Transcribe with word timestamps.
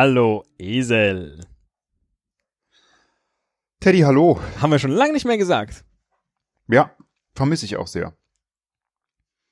Hallo, 0.00 0.44
Esel. 0.56 1.39
Teddy, 3.80 4.00
hallo. 4.00 4.38
Haben 4.60 4.72
wir 4.72 4.78
schon 4.78 4.90
lange 4.90 5.14
nicht 5.14 5.24
mehr 5.24 5.38
gesagt. 5.38 5.86
Ja, 6.68 6.94
vermisse 7.34 7.64
ich 7.64 7.78
auch 7.78 7.86
sehr. 7.86 8.12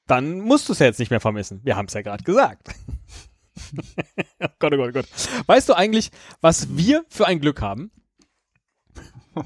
Dann 0.06 0.40
musst 0.40 0.68
du 0.68 0.74
es 0.74 0.80
ja 0.80 0.86
jetzt 0.86 0.98
nicht 0.98 1.10
mehr 1.10 1.20
vermissen. 1.20 1.62
Wir 1.64 1.76
haben 1.76 1.86
es 1.86 1.94
ja 1.94 2.02
gerade 2.02 2.22
gesagt. 2.24 2.68
oh 4.40 4.46
Gott, 4.58 4.74
oh 4.74 4.76
Gott, 4.76 4.88
oh 4.88 4.92
Gott. 4.92 5.06
Weißt 5.46 5.66
du 5.70 5.72
eigentlich, 5.72 6.10
was 6.42 6.76
wir 6.76 7.06
für 7.08 7.26
ein 7.26 7.40
Glück 7.40 7.62
haben? 7.62 7.90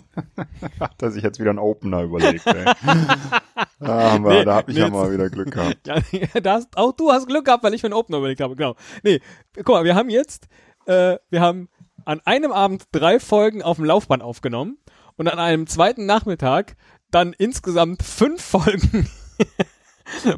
Dass 0.99 1.15
ich 1.15 1.23
jetzt 1.23 1.39
wieder 1.39 1.51
einen 1.51 1.61
Opener 1.61 2.03
überlegt. 2.03 2.45
Ey. 2.47 2.65
Ah, 3.85 4.15
aber 4.15 4.29
Nee, 4.29 4.45
da 4.45 4.55
habe 4.55 4.71
ich 4.71 4.77
nee, 4.77 4.85
ja 4.85 4.91
mal 4.91 5.13
wieder 5.13 5.29
Glück 5.29 5.51
gehabt. 5.51 5.89
Ja, 5.89 6.41
da 6.41 6.53
hast, 6.53 6.77
auch 6.77 6.93
du 6.93 7.11
hast 7.11 7.27
Glück 7.27 7.45
gehabt, 7.45 7.65
weil 7.65 7.75
ich 7.75 7.83
mir 7.83 7.89
einen 7.89 7.95
Opener 7.95 8.19
überlegt 8.19 8.41
habe. 8.41 8.55
Genau. 8.55 8.77
Nee, 9.03 9.21
guck 9.57 9.71
mal, 9.71 9.83
wir 9.83 9.97
haben 9.97 10.09
jetzt, 10.09 10.47
äh, 10.87 11.17
wir 11.31 11.41
haben 11.41 11.69
an 12.05 12.21
einem 12.25 12.53
Abend 12.53 12.85
drei 12.93 13.21
Folgen 13.21 13.63
auf 13.63 13.77
dem 13.77 13.85
Laufband 13.85 14.23
aufgenommen 14.23 14.79
und 15.17 15.29
an 15.29 15.39
einem 15.39 15.67
zweiten 15.67 16.07
Nachmittag 16.07 16.77
dann 17.11 17.33
insgesamt 17.33 18.03
fünf 18.03 18.43
Folgen 18.45 19.09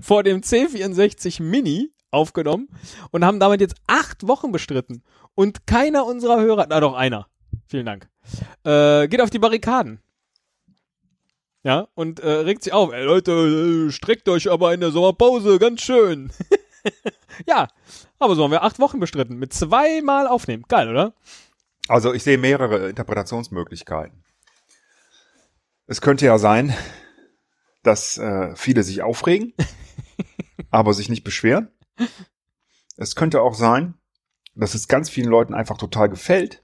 vor 0.01 0.23
dem 0.23 0.41
C64 0.41 1.43
Mini 1.43 1.91
aufgenommen 2.11 2.69
und 3.11 3.25
haben 3.25 3.41
damit 3.41 3.61
jetzt 3.61 3.77
acht 3.87 4.27
Wochen 4.27 4.53
bestritten. 4.53 5.03
Und 5.35 5.67
keiner 5.67 6.07
unserer 6.07 6.41
Hörer, 6.41 6.67
na 6.69 6.81
doch 6.81 6.95
einer, 6.95 7.27
vielen 7.67 7.87
Dank, 7.87 8.09
äh, 8.65 9.09
geht 9.09 9.21
auf 9.21 9.31
die 9.31 9.39
Barrikaden. 9.39 10.01
Ja, 11.65 11.89
und 11.95 12.21
äh, 12.21 12.29
regt 12.29 12.63
sich 12.63 12.75
auf. 12.75 12.93
Ey 12.93 13.05
Leute, 13.05 13.33
äh, 13.33 13.91
streckt 13.91 14.29
euch 14.29 14.51
aber 14.51 14.75
in 14.75 14.81
der 14.81 14.91
Sommerpause, 14.91 15.59
ganz 15.59 15.81
schön. 15.81 16.31
ja, 17.47 17.69
aber 18.19 18.35
so 18.35 18.45
haben 18.45 18.51
wir 18.51 18.63
acht 18.63 18.79
Wochen 18.79 19.01
bestritten. 19.01 19.39
Mit 19.39 19.55
zweimal 19.55 20.29
aufnehmen. 20.29 20.65
Geil, 20.69 20.91
oder? 20.91 21.15
Also 21.89 22.15
ich 22.15 22.23
sehe 22.23 22.39
mehrere 22.39 22.89
Interpretationsmöglichkeiten. 22.89 24.25
Es 25.87 26.01
könnte 26.01 26.25
ja 26.27 26.39
sein, 26.39 26.75
dass 27.83 28.17
äh, 28.17 28.57
viele 28.57 28.83
sich 28.83 29.03
aufregen, 29.03 29.53
aber 30.71 30.95
sich 30.95 31.09
nicht 31.09 31.25
beschweren. 31.25 31.69
Es 32.97 33.17
könnte 33.17 33.43
auch 33.43 33.55
sein, 33.55 33.95
dass 34.55 34.75
es 34.75 34.89
ganz 34.89 35.11
vielen 35.11 35.29
Leuten 35.29 35.53
einfach 35.53 35.77
total 35.77 36.09
gefällt 36.09 36.63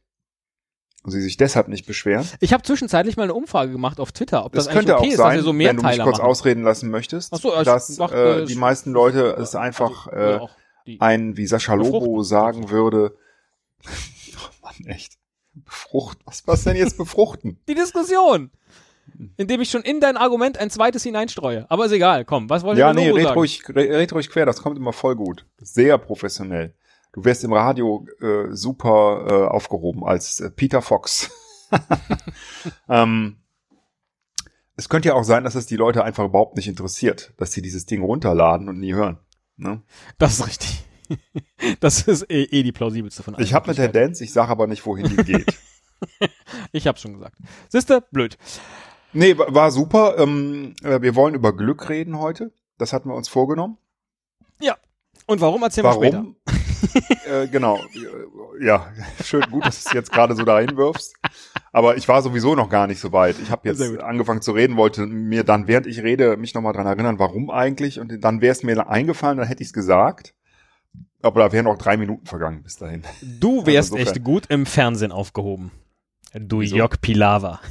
und 1.03 1.11
sie 1.11 1.21
sich 1.21 1.37
deshalb 1.37 1.69
nicht 1.69 1.87
beschweren. 1.87 2.27
Ich 2.41 2.53
habe 2.53 2.63
zwischenzeitlich 2.63 3.17
mal 3.17 3.25
eine 3.25 3.35
Umfrage 3.35 3.73
gemacht 3.73 4.01
auf 4.01 4.13
Twitter, 4.13 4.45
ob 4.45 4.53
das, 4.53 4.67
Das 4.67 4.75
könnte 4.75 4.97
okay 4.97 5.09
auch 5.09 5.11
ist, 5.11 5.17
sein, 5.17 5.43
so 5.43 5.57
wenn 5.57 5.77
du 5.77 5.83
mich 5.83 5.99
kurz 5.99 6.19
machen. 6.19 6.27
ausreden 6.29 6.63
lassen 6.63 6.91
möchtest, 6.91 7.35
so, 7.37 7.57
ich 7.57 7.65
dass 7.65 7.97
dachte, 7.97 8.43
äh, 8.43 8.45
die 8.47 8.55
meisten 8.55 8.93
Leute 8.93 9.37
es 9.39 9.55
einfach 9.55 10.07
Also, 10.07 10.49
äh, 10.87 10.97
ein, 10.99 11.37
wie 11.37 11.47
Sascha 11.47 11.75
Lobo 11.75 12.23
sagen 12.23 12.71
würde, 12.71 13.17
oh 13.87 14.63
Mann, 14.63 14.87
echt, 14.87 15.15
befruchten, 15.55 16.23
was, 16.27 16.47
was 16.47 16.65
denn 16.65 16.77
jetzt 16.77 16.97
befruchten? 16.97 17.59
die 17.69 17.75
Diskussion. 17.75 18.51
Indem 19.37 19.61
ich 19.61 19.71
schon 19.71 19.83
in 19.83 20.01
dein 20.01 20.17
Argument 20.17 20.57
ein 20.59 20.71
zweites 20.71 21.03
hineinstreue. 21.03 21.67
Aber 21.69 21.85
ist 21.87 21.93
egal, 21.93 22.25
komm, 22.25 22.49
was 22.49 22.63
wollte 22.63 22.81
Ja, 22.81 22.91
ich 22.91 22.97
nee, 22.97 23.11
red 23.11 23.25
sagen? 23.25 23.39
ruhig, 23.39 23.63
re- 23.69 23.99
red 23.99 24.13
ruhig 24.13 24.31
quer, 24.31 24.47
das 24.47 24.63
kommt 24.63 24.79
immer 24.79 24.93
voll 24.93 25.17
gut. 25.17 25.47
Sehr 25.61 25.99
professionell. 25.99 26.75
Du 27.13 27.25
wärst 27.25 27.43
im 27.43 27.53
Radio 27.53 28.07
äh, 28.21 28.55
super 28.55 29.27
äh, 29.29 29.49
aufgehoben 29.49 30.05
als 30.05 30.39
äh, 30.39 30.49
Peter 30.51 30.81
Fox. 30.81 31.31
ähm, 32.89 33.37
es 34.77 34.89
könnte 34.89 35.09
ja 35.09 35.15
auch 35.15 35.25
sein, 35.25 35.43
dass 35.45 35.57
es 35.57 35.67
die 35.67 35.77
Leute 35.77 36.05
einfach 36.05 36.25
überhaupt 36.25 36.57
nicht 36.57 36.69
interessiert, 36.69 37.33
dass 37.37 37.53
sie 37.53 37.63
dieses 37.63 37.87
Ding 37.87 38.03
runterladen 38.03 38.69
und 38.69 38.79
nie 38.79 38.95
hören. 38.95 39.19
Ne? 39.57 39.83
Das 40.19 40.35
ist 40.39 40.47
richtig. 40.47 40.85
Das 41.81 42.03
ist 42.03 42.31
eh, 42.31 42.43
eh 42.45 42.63
die 42.63 42.73
plausibelste 42.73 43.23
von 43.23 43.35
allen. 43.35 43.45
Ich 43.45 43.53
habe 43.55 43.67
eine. 43.67 43.75
Tendenz, 43.75 44.21
ich 44.21 44.33
sage 44.33 44.51
aber 44.51 44.67
nicht, 44.67 44.85
wohin 44.87 45.09
die 45.09 45.17
geht. 45.17 45.55
Ich 46.73 46.87
hab's 46.87 47.03
schon 47.03 47.13
gesagt. 47.13 47.37
Siehste, 47.69 48.03
blöd. 48.11 48.39
nee, 49.13 49.37
wa- 49.37 49.47
war 49.49 49.71
super. 49.71 50.17
Ähm, 50.19 50.75
äh, 50.83 51.03
wir 51.03 51.15
wollen 51.15 51.35
über 51.35 51.55
Glück 51.55 51.91
reden 51.91 52.19
heute. 52.19 52.53
Das 52.79 52.95
hatten 52.95 53.11
wir 53.11 53.15
uns 53.17 53.29
vorgenommen. 53.29 53.77
Ja. 54.61 54.77
Und 55.27 55.43
warum 55.43 55.63
erzählen 55.63 55.87
wir 55.87 55.93
später? 55.93 56.19
Warum? 56.19 56.37
äh, 57.31 57.47
genau. 57.49 57.81
Ja, 58.63 58.91
schön 59.23 59.43
gut, 59.51 59.67
dass 59.67 59.83
du 59.83 59.89
es 59.91 59.95
jetzt 59.95 60.11
gerade 60.11 60.35
so 60.35 60.45
dahin 60.45 60.75
wirfst. 60.79 61.15
Aber 61.73 61.97
ich 61.99 62.09
war 62.09 62.23
sowieso 62.23 62.55
noch 62.55 62.71
gar 62.71 62.87
nicht 62.87 63.01
so 63.01 63.13
weit. 63.13 63.37
Ich 63.43 63.51
habe 63.51 63.69
jetzt 63.69 63.83
angefangen 64.01 64.41
zu 64.41 64.53
reden, 64.53 64.79
wollte 64.79 65.07
mir 65.07 65.45
dann, 65.45 65.69
während 65.69 65.87
ich 65.87 66.03
rede, 66.03 66.39
mich 66.39 66.55
nochmal 66.55 66.73
dran 66.73 66.87
erinnern, 66.87 67.19
warum 67.19 67.51
eigentlich. 67.51 68.01
Und 68.01 68.25
dann 68.25 68.41
wäre 68.41 68.53
es 68.53 68.63
mir 68.63 68.89
eingefallen, 68.89 69.37
dann 69.37 69.47
hätte 69.47 69.63
ich 69.63 69.69
es 69.69 69.73
gesagt. 69.75 70.35
Aber 71.23 71.41
da 71.41 71.53
wären 71.53 71.65
noch 71.67 71.77
drei 71.79 71.97
Minuten 71.97 72.27
vergangen 72.27 72.63
bis 72.63 72.77
dahin. 72.77 73.05
Du 73.23 73.67
wärst 73.67 73.93
Also 73.93 73.97
echt 74.03 74.25
gut 74.25 74.47
im 74.49 74.67
Fernsehen 74.67 75.13
aufgehoben. 75.13 75.71
Du 76.33 76.61
Wieso? 76.61 76.77
Jörg 76.77 77.01
Pilawa. 77.01 77.61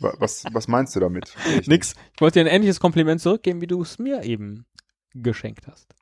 Wa- 0.00 0.14
Was, 0.18 0.44
was 0.52 0.68
meinst 0.68 0.96
du 0.96 1.00
damit? 1.00 1.34
Ich- 1.60 1.66
Nix. 1.68 1.94
Ich 2.14 2.20
wollte 2.20 2.38
dir 2.42 2.46
ein 2.48 2.54
ähnliches 2.54 2.80
Kompliment 2.80 3.20
zurückgeben, 3.20 3.60
wie 3.60 3.66
du 3.66 3.82
es 3.82 3.98
mir 3.98 4.22
eben 4.24 4.64
geschenkt 5.14 5.66
hast. 5.66 5.94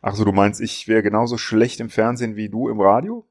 Ach 0.00 0.14
so, 0.14 0.24
du 0.24 0.32
meinst, 0.32 0.60
ich 0.60 0.88
wäre 0.88 1.02
genauso 1.02 1.38
schlecht 1.38 1.80
im 1.80 1.90
Fernsehen 1.90 2.36
wie 2.36 2.48
du 2.48 2.68
im 2.68 2.80
Radio? 2.80 3.26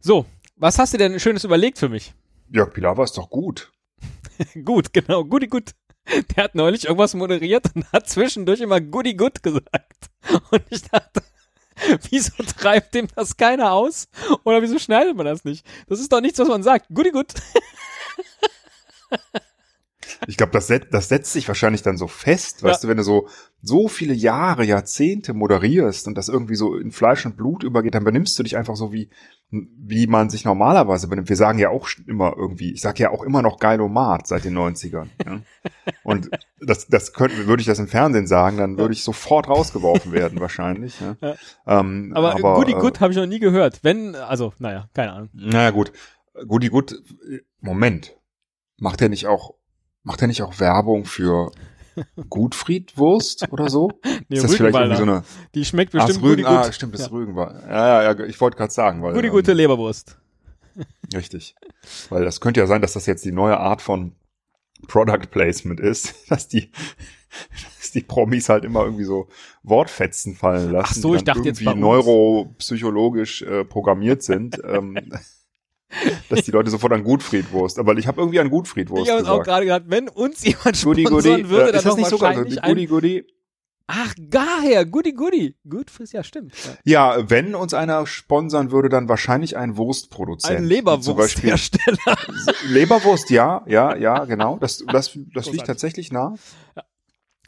So, 0.00 0.26
was 0.56 0.78
hast 0.78 0.94
du 0.94 0.98
denn 0.98 1.18
Schönes 1.20 1.44
überlegt 1.44 1.78
für 1.78 1.88
mich? 1.88 2.14
Jörg 2.50 2.72
Pilawa 2.72 3.04
ist 3.04 3.16
doch 3.18 3.28
gut. 3.30 3.72
gut, 4.64 4.92
genau, 4.92 5.24
guti 5.24 5.46
gut. 5.48 5.72
Der 6.36 6.44
hat 6.44 6.54
neulich 6.54 6.84
irgendwas 6.84 7.14
moderiert 7.14 7.66
und 7.74 7.90
hat 7.92 8.08
zwischendurch 8.08 8.60
immer 8.60 8.80
goody 8.80 9.14
good 9.14 9.42
gesagt. 9.42 10.10
Und 10.50 10.62
ich 10.70 10.82
dachte, 10.82 11.22
wieso 12.10 12.42
treibt 12.42 12.94
dem 12.94 13.08
das 13.14 13.36
keiner 13.36 13.72
aus? 13.72 14.08
Oder 14.44 14.62
wieso 14.62 14.78
schneidet 14.78 15.16
man 15.16 15.26
das 15.26 15.44
nicht? 15.44 15.66
Das 15.88 16.00
ist 16.00 16.12
doch 16.12 16.20
nichts, 16.20 16.38
was 16.38 16.48
man 16.48 16.62
sagt. 16.62 16.86
Goody 16.92 17.10
good. 17.10 17.32
Ich 20.26 20.36
glaube, 20.36 20.52
das, 20.52 20.66
set, 20.66 20.92
das 20.92 21.08
setzt 21.08 21.32
sich 21.32 21.48
wahrscheinlich 21.48 21.82
dann 21.82 21.96
so 21.96 22.06
fest, 22.06 22.62
weißt 22.62 22.84
du, 22.84 22.88
wenn 22.88 22.96
du 22.96 23.02
so 23.02 23.28
so 23.62 23.88
viele 23.88 24.14
Jahre, 24.14 24.64
Jahrzehnte 24.64 25.34
moderierst 25.34 26.06
und 26.06 26.16
das 26.16 26.28
irgendwie 26.28 26.54
so 26.54 26.76
in 26.76 26.92
Fleisch 26.92 27.26
und 27.26 27.36
Blut 27.36 27.64
übergeht, 27.64 27.94
dann 27.94 28.04
benimmst 28.04 28.38
du 28.38 28.42
dich 28.42 28.56
einfach 28.56 28.76
so 28.76 28.92
wie 28.92 29.10
wie 29.50 30.08
man 30.08 30.28
sich 30.28 30.44
normalerweise 30.44 31.06
benimmt. 31.06 31.28
Wir 31.28 31.36
sagen 31.36 31.58
ja 31.58 31.70
auch 31.70 31.88
immer 32.06 32.34
irgendwie, 32.36 32.72
ich 32.72 32.80
sage 32.80 33.04
ja 33.04 33.10
auch 33.10 33.22
immer 33.22 33.42
noch 33.42 33.58
Geilomat 33.60 34.26
seit 34.26 34.44
den 34.44 34.58
90ern. 34.58 35.06
Ja? 35.24 35.40
Und 36.02 36.30
das, 36.60 36.88
das 36.88 37.12
könnte, 37.12 37.46
würde 37.46 37.60
ich 37.60 37.66
das 37.66 37.78
im 37.78 37.86
Fernsehen 37.86 38.26
sagen, 38.26 38.56
dann 38.56 38.76
würde 38.76 38.92
ich 38.92 39.04
sofort 39.04 39.48
rausgeworfen 39.48 40.10
werden 40.10 40.40
wahrscheinlich. 40.40 41.00
Ja? 41.00 41.16
Ja. 41.20 41.34
Ähm, 41.66 42.12
Aber, 42.14 42.34
aber 42.34 42.54
goody 42.54 42.72
äh, 42.72 42.78
good 42.78 43.00
habe 43.00 43.12
ich 43.12 43.18
noch 43.18 43.26
nie 43.26 43.38
gehört. 43.38 43.80
Wenn, 43.82 44.16
also, 44.16 44.52
naja, 44.58 44.88
keine 44.94 45.12
Ahnung. 45.12 45.30
naja, 45.32 45.70
gut. 45.70 45.92
Guti 46.46 46.68
gut. 46.68 47.02
Moment. 47.60 48.16
Macht 48.78 49.00
er 49.00 49.08
nicht 49.08 49.26
auch, 49.26 49.54
macht 50.06 50.22
er 50.22 50.28
nicht 50.28 50.42
auch 50.42 50.58
Werbung 50.60 51.04
für 51.04 51.50
Gutfriedwurst 52.30 53.50
oder 53.52 53.68
so? 53.68 53.90
Nee, 54.28 54.36
ist 54.36 54.44
das 54.44 54.54
vielleicht 54.54 54.74
irgendwie 54.76 54.96
so 54.96 55.02
eine, 55.02 55.24
Die 55.54 55.64
schmeckt 55.64 55.92
bestimmt 55.92 56.16
das 56.16 56.22
Rügen, 56.22 56.46
ah, 56.46 56.72
stimmt, 56.72 56.94
das 56.94 57.00
Ja. 57.02 57.06
ist 57.06 57.12
Rügen 57.12 57.36
war. 57.36 57.62
Ja, 57.68 58.02
ja, 58.02 58.12
ja, 58.12 58.24
ich 58.24 58.40
wollte 58.40 58.56
gerade 58.56 58.72
sagen, 58.72 59.02
weil, 59.02 59.12
Goody 59.14 59.28
ähm, 59.28 59.32
gute 59.34 59.52
Leberwurst. 59.52 60.18
richtig. 61.14 61.54
Weil 62.08 62.24
das 62.24 62.40
könnte 62.40 62.60
ja 62.60 62.66
sein, 62.66 62.82
dass 62.82 62.92
das 62.94 63.06
jetzt 63.06 63.24
die 63.24 63.32
neue 63.32 63.58
Art 63.58 63.82
von 63.82 64.12
Product 64.88 65.26
Placement 65.30 65.80
ist, 65.80 66.14
dass 66.30 66.48
die, 66.48 66.70
dass 67.78 67.90
die 67.92 68.02
Promis 68.02 68.48
halt 68.48 68.64
immer 68.64 68.84
irgendwie 68.84 69.04
so 69.04 69.28
Wortfetzen 69.62 70.34
fallen 70.34 70.70
lassen, 70.72 70.94
Ach 70.98 71.02
so, 71.02 71.10
die 71.12 71.16
ich 71.16 71.24
dachte 71.24 71.40
jetzt 71.48 71.60
irgendwie 71.60 71.72
uns. 71.86 72.06
neuropsychologisch 72.06 73.42
äh, 73.42 73.64
programmiert 73.64 74.22
sind, 74.22 74.60
ähm, 74.64 74.96
dass 76.28 76.42
die 76.42 76.50
Leute 76.50 76.70
sofort 76.70 76.92
an 76.92 77.04
Gutfriedwurst, 77.04 77.78
aber 77.78 77.96
ich 77.96 78.06
habe 78.06 78.20
irgendwie 78.20 78.40
an 78.40 78.50
Gutfriedwurst 78.50 79.04
Ich 79.04 79.10
habe 79.10 79.22
es 79.22 79.28
auch 79.28 79.38
gesagt. 79.38 79.46
gerade 79.46 79.64
gedacht, 79.64 79.84
wenn 79.86 80.08
uns 80.08 80.44
jemand 80.44 80.82
Goody 80.82 81.02
sponsern 81.02 81.32
Goody, 81.36 81.48
würde, 81.48 81.68
äh, 81.68 81.72
dann 81.72 81.78
ist 81.78 81.86
das 81.86 81.96
nicht 81.96 82.08
sogar 82.08 82.34
so? 82.34 82.42
Goody 82.42 82.58
ein, 82.58 82.86
Goody? 82.86 83.26
Ach, 83.88 84.14
daher, 84.18 84.84
Goody 84.84 85.12
Goody. 85.12 85.56
Gut, 85.68 85.90
fürs 85.90 86.10
ja 86.10 86.24
stimmt. 86.24 86.52
Ja. 86.84 87.16
Ja, 87.16 87.30
wenn 87.30 87.54
uns 87.54 87.72
einer 87.72 88.04
sponsern 88.06 88.72
würde, 88.72 88.88
dann 88.88 89.08
wahrscheinlich 89.08 89.56
ein 89.56 89.76
Wurstproduzent. 89.76 90.58
Ein 90.58 90.64
Leberwursthersteller. 90.64 92.16
Leberwurst, 92.66 93.30
ja, 93.30 93.62
ja, 93.66 93.94
ja, 93.96 94.24
genau. 94.24 94.58
Das, 94.58 94.84
das, 94.90 95.16
das 95.32 95.52
liegt 95.52 95.66
tatsächlich 95.66 96.10
nah. 96.10 96.34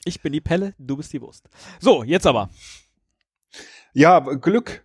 Ich 0.04 0.22
bin 0.22 0.32
die 0.32 0.40
Pelle, 0.40 0.74
du 0.78 0.96
bist 0.96 1.12
die 1.12 1.20
Wurst. 1.20 1.48
So, 1.80 2.04
jetzt 2.04 2.26
aber. 2.26 2.50
Ja, 3.92 4.20
Glück. 4.20 4.84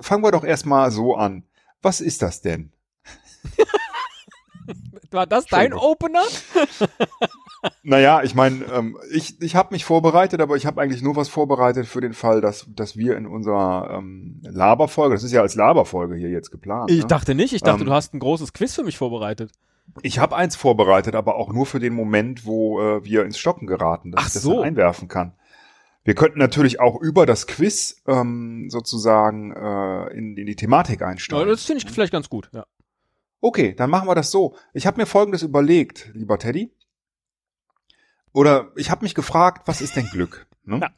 Fangen 0.00 0.24
wir 0.24 0.32
doch 0.32 0.42
erstmal 0.42 0.90
so 0.90 1.14
an. 1.14 1.44
Was 1.82 2.00
ist 2.00 2.22
das 2.22 2.40
denn? 2.40 2.73
War 5.10 5.26
das 5.26 5.46
dein. 5.46 5.72
Opener? 5.72 6.22
Naja, 7.82 8.22
ich 8.22 8.34
meine, 8.34 8.62
ähm, 8.66 8.98
ich, 9.10 9.40
ich 9.40 9.56
habe 9.56 9.72
mich 9.72 9.86
vorbereitet, 9.86 10.40
aber 10.42 10.56
ich 10.56 10.66
habe 10.66 10.82
eigentlich 10.82 11.00
nur 11.00 11.16
was 11.16 11.30
vorbereitet 11.30 11.86
für 11.86 12.02
den 12.02 12.12
Fall, 12.12 12.42
dass, 12.42 12.66
dass 12.68 12.98
wir 12.98 13.16
in 13.16 13.26
unserer 13.26 13.88
ähm, 13.90 14.40
Laberfolge, 14.42 15.14
das 15.14 15.22
ist 15.24 15.32
ja 15.32 15.40
als 15.40 15.54
Laberfolge 15.54 16.14
hier 16.14 16.28
jetzt 16.28 16.50
geplant. 16.50 16.90
Ich 16.90 17.00
ne? 17.02 17.06
dachte 17.06 17.34
nicht. 17.34 17.54
Ich 17.54 17.62
dachte, 17.62 17.80
Ähm, 17.80 17.86
du 17.86 17.92
hast 17.94 18.12
ein 18.12 18.18
großes 18.18 18.52
Quiz 18.52 18.74
für 18.74 18.82
mich 18.84 18.98
vorbereitet. 18.98 19.50
Ich 20.02 20.18
habe 20.18 20.36
eins 20.36 20.56
vorbereitet, 20.56 21.14
aber 21.14 21.36
auch 21.36 21.52
nur 21.52 21.64
für 21.64 21.80
den 21.80 21.94
Moment, 21.94 22.44
wo 22.44 22.80
äh, 22.82 23.02
wir 23.04 23.24
ins 23.24 23.38
Stocken 23.38 23.66
geraten, 23.66 24.12
dass 24.12 24.20
Ach 24.22 24.26
ich 24.28 24.34
das 24.34 24.42
so. 24.42 24.60
einwerfen 24.60 25.08
kann. 25.08 25.32
Wir 26.04 26.14
könnten 26.14 26.38
natürlich 26.38 26.80
auch 26.80 27.00
über 27.00 27.24
das 27.24 27.46
Quiz 27.46 28.02
ähm, 28.06 28.66
sozusagen 28.68 29.52
äh, 29.52 30.12
in, 30.12 30.36
in 30.36 30.44
die 30.46 30.56
Thematik 30.56 31.00
Ja, 31.00 31.06
einsteigen. 31.06 31.48
das 31.48 31.64
finde 31.64 31.82
ich 31.82 31.90
vielleicht 31.90 32.12
ganz 32.12 32.28
gut. 32.28 32.50
Ja. 32.52 32.66
Okay, 33.44 33.74
dann 33.74 33.90
machen 33.90 34.08
wir 34.08 34.14
das 34.14 34.30
so. 34.30 34.56
Ich 34.72 34.86
habe 34.86 34.98
mir 34.98 35.04
Folgendes 35.04 35.42
überlegt, 35.42 36.10
lieber 36.14 36.38
Teddy. 36.38 36.72
Oder 38.32 38.70
ich 38.74 38.90
habe 38.90 39.04
mich 39.04 39.14
gefragt, 39.14 39.68
was 39.68 39.82
ist 39.82 39.96
denn 39.96 40.06
Glück? 40.06 40.46
Ne? 40.64 40.80
Ja. 40.80 40.88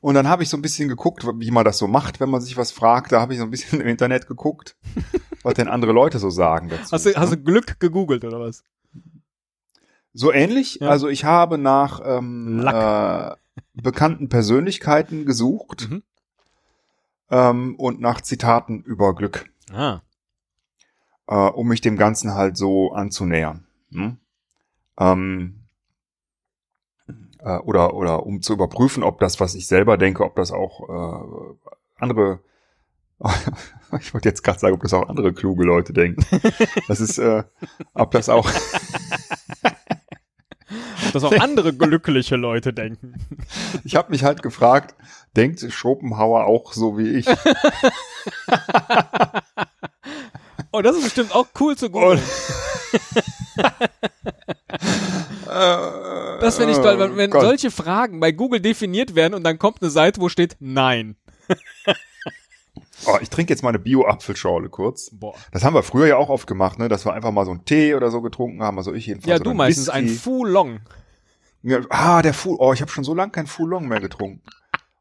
Und 0.00 0.16
dann 0.16 0.26
habe 0.26 0.42
ich 0.42 0.48
so 0.48 0.56
ein 0.56 0.62
bisschen 0.62 0.88
geguckt, 0.88 1.24
wie 1.24 1.50
man 1.52 1.64
das 1.64 1.78
so 1.78 1.86
macht, 1.86 2.18
wenn 2.18 2.30
man 2.30 2.40
sich 2.40 2.56
was 2.56 2.72
fragt. 2.72 3.12
Da 3.12 3.20
habe 3.20 3.32
ich 3.32 3.38
so 3.38 3.44
ein 3.44 3.50
bisschen 3.52 3.80
im 3.80 3.86
Internet 3.86 4.26
geguckt, 4.26 4.76
was 5.44 5.54
denn 5.54 5.68
andere 5.68 5.92
Leute 5.92 6.18
so 6.18 6.30
sagen 6.30 6.68
dazu. 6.68 6.90
Hast 6.90 7.06
du, 7.06 7.14
hast 7.14 7.30
ne? 7.30 7.36
du 7.36 7.44
Glück 7.44 7.78
gegoogelt 7.78 8.24
oder 8.24 8.40
was? 8.40 8.64
So 10.12 10.32
ähnlich. 10.32 10.80
Ja. 10.80 10.88
Also 10.88 11.06
ich 11.08 11.24
habe 11.24 11.58
nach 11.58 12.00
ähm, 12.04 12.66
äh, 12.66 13.36
bekannten 13.74 14.28
Persönlichkeiten 14.28 15.26
gesucht 15.26 15.88
Mhm. 15.88 16.02
ähm, 17.30 17.76
und 17.76 18.00
nach 18.00 18.20
Zitaten 18.20 18.82
über 18.82 19.14
Glück, 19.14 19.46
Ah. 19.72 20.00
Äh, 21.28 21.34
um 21.34 21.68
mich 21.68 21.80
dem 21.80 21.96
Ganzen 21.96 22.34
halt 22.34 22.56
so 22.56 22.92
anzunähern. 22.92 23.66
Hm? 23.92 24.18
Ähm, 24.98 25.60
äh, 27.40 27.58
oder 27.58 27.94
oder 27.94 28.26
um 28.26 28.42
zu 28.42 28.54
überprüfen, 28.54 29.02
ob 29.02 29.20
das, 29.20 29.40
was 29.40 29.54
ich 29.54 29.66
selber 29.66 29.96
denke, 29.96 30.24
ob 30.24 30.36
das 30.36 30.50
auch 30.50 30.88
äh, 30.88 31.56
andere 31.96 32.40
ich 34.00 34.14
wollte 34.14 34.28
jetzt 34.28 34.44
gerade 34.44 34.60
sagen, 34.60 34.74
ob 34.74 34.82
das 34.82 34.94
auch 34.94 35.08
andere 35.08 35.32
kluge 35.32 35.64
Leute 35.64 35.92
denken. 35.92 36.24
Das 36.86 37.00
ist, 37.00 37.18
äh, 37.18 37.42
ob 37.92 38.12
das 38.12 38.28
auch 38.28 38.48
Dass 41.12 41.24
auch 41.24 41.32
andere 41.32 41.72
glückliche 41.72 42.36
Leute 42.36 42.72
denken. 42.72 43.14
Ich 43.84 43.96
habe 43.96 44.10
mich 44.10 44.24
halt 44.24 44.42
gefragt, 44.42 44.94
denkt 45.36 45.64
Schopenhauer 45.72 46.44
auch 46.44 46.72
so 46.72 46.98
wie 46.98 47.08
ich? 47.08 47.26
Oh, 50.72 50.82
das 50.82 50.96
ist 50.96 51.04
bestimmt 51.04 51.34
auch 51.34 51.46
cool 51.60 51.76
zu 51.76 51.90
googeln. 51.90 52.22
Das 56.40 56.56
finde 56.56 56.72
ich 56.72 56.78
toll, 56.78 56.98
wenn, 56.98 57.16
wenn 57.16 57.32
Oh 57.32 57.40
solche 57.40 57.70
Fragen 57.70 58.20
bei 58.20 58.32
Google 58.32 58.60
definiert 58.60 59.14
werden 59.14 59.34
und 59.34 59.42
dann 59.42 59.58
kommt 59.58 59.82
eine 59.82 59.90
Seite, 59.90 60.20
wo 60.20 60.28
steht 60.28 60.56
Nein. 60.60 61.16
Oh, 63.06 63.16
ich 63.20 63.30
trinke 63.30 63.52
jetzt 63.52 63.62
mal 63.62 63.70
eine 63.70 63.78
Bio-Apfelschorle 63.78 64.68
kurz. 64.68 65.10
Boah. 65.12 65.34
Das 65.52 65.64
haben 65.64 65.74
wir 65.74 65.82
früher 65.82 66.06
ja 66.06 66.16
auch 66.16 66.28
oft 66.28 66.46
gemacht, 66.46 66.78
ne? 66.78 66.88
Dass 66.88 67.04
wir 67.04 67.12
einfach 67.12 67.30
mal 67.30 67.44
so 67.44 67.52
einen 67.52 67.64
Tee 67.64 67.94
oder 67.94 68.10
so 68.10 68.20
getrunken 68.22 68.62
haben. 68.62 68.76
Also 68.76 68.92
ich 68.92 69.06
jedenfalls. 69.06 69.38
Ja, 69.38 69.42
du 69.42 69.54
meistens 69.54 69.88
ein. 69.88 70.08
Fulong. 70.08 70.80
Ja, 71.62 71.78
ah, 71.90 72.22
der 72.22 72.34
Fu. 72.34 72.56
Oh, 72.58 72.72
ich 72.72 72.80
habe 72.80 72.90
schon 72.90 73.04
so 73.04 73.14
lange 73.14 73.30
kein 73.32 73.46
Fulong 73.46 73.88
mehr 73.88 74.00
getrunken. 74.00 74.42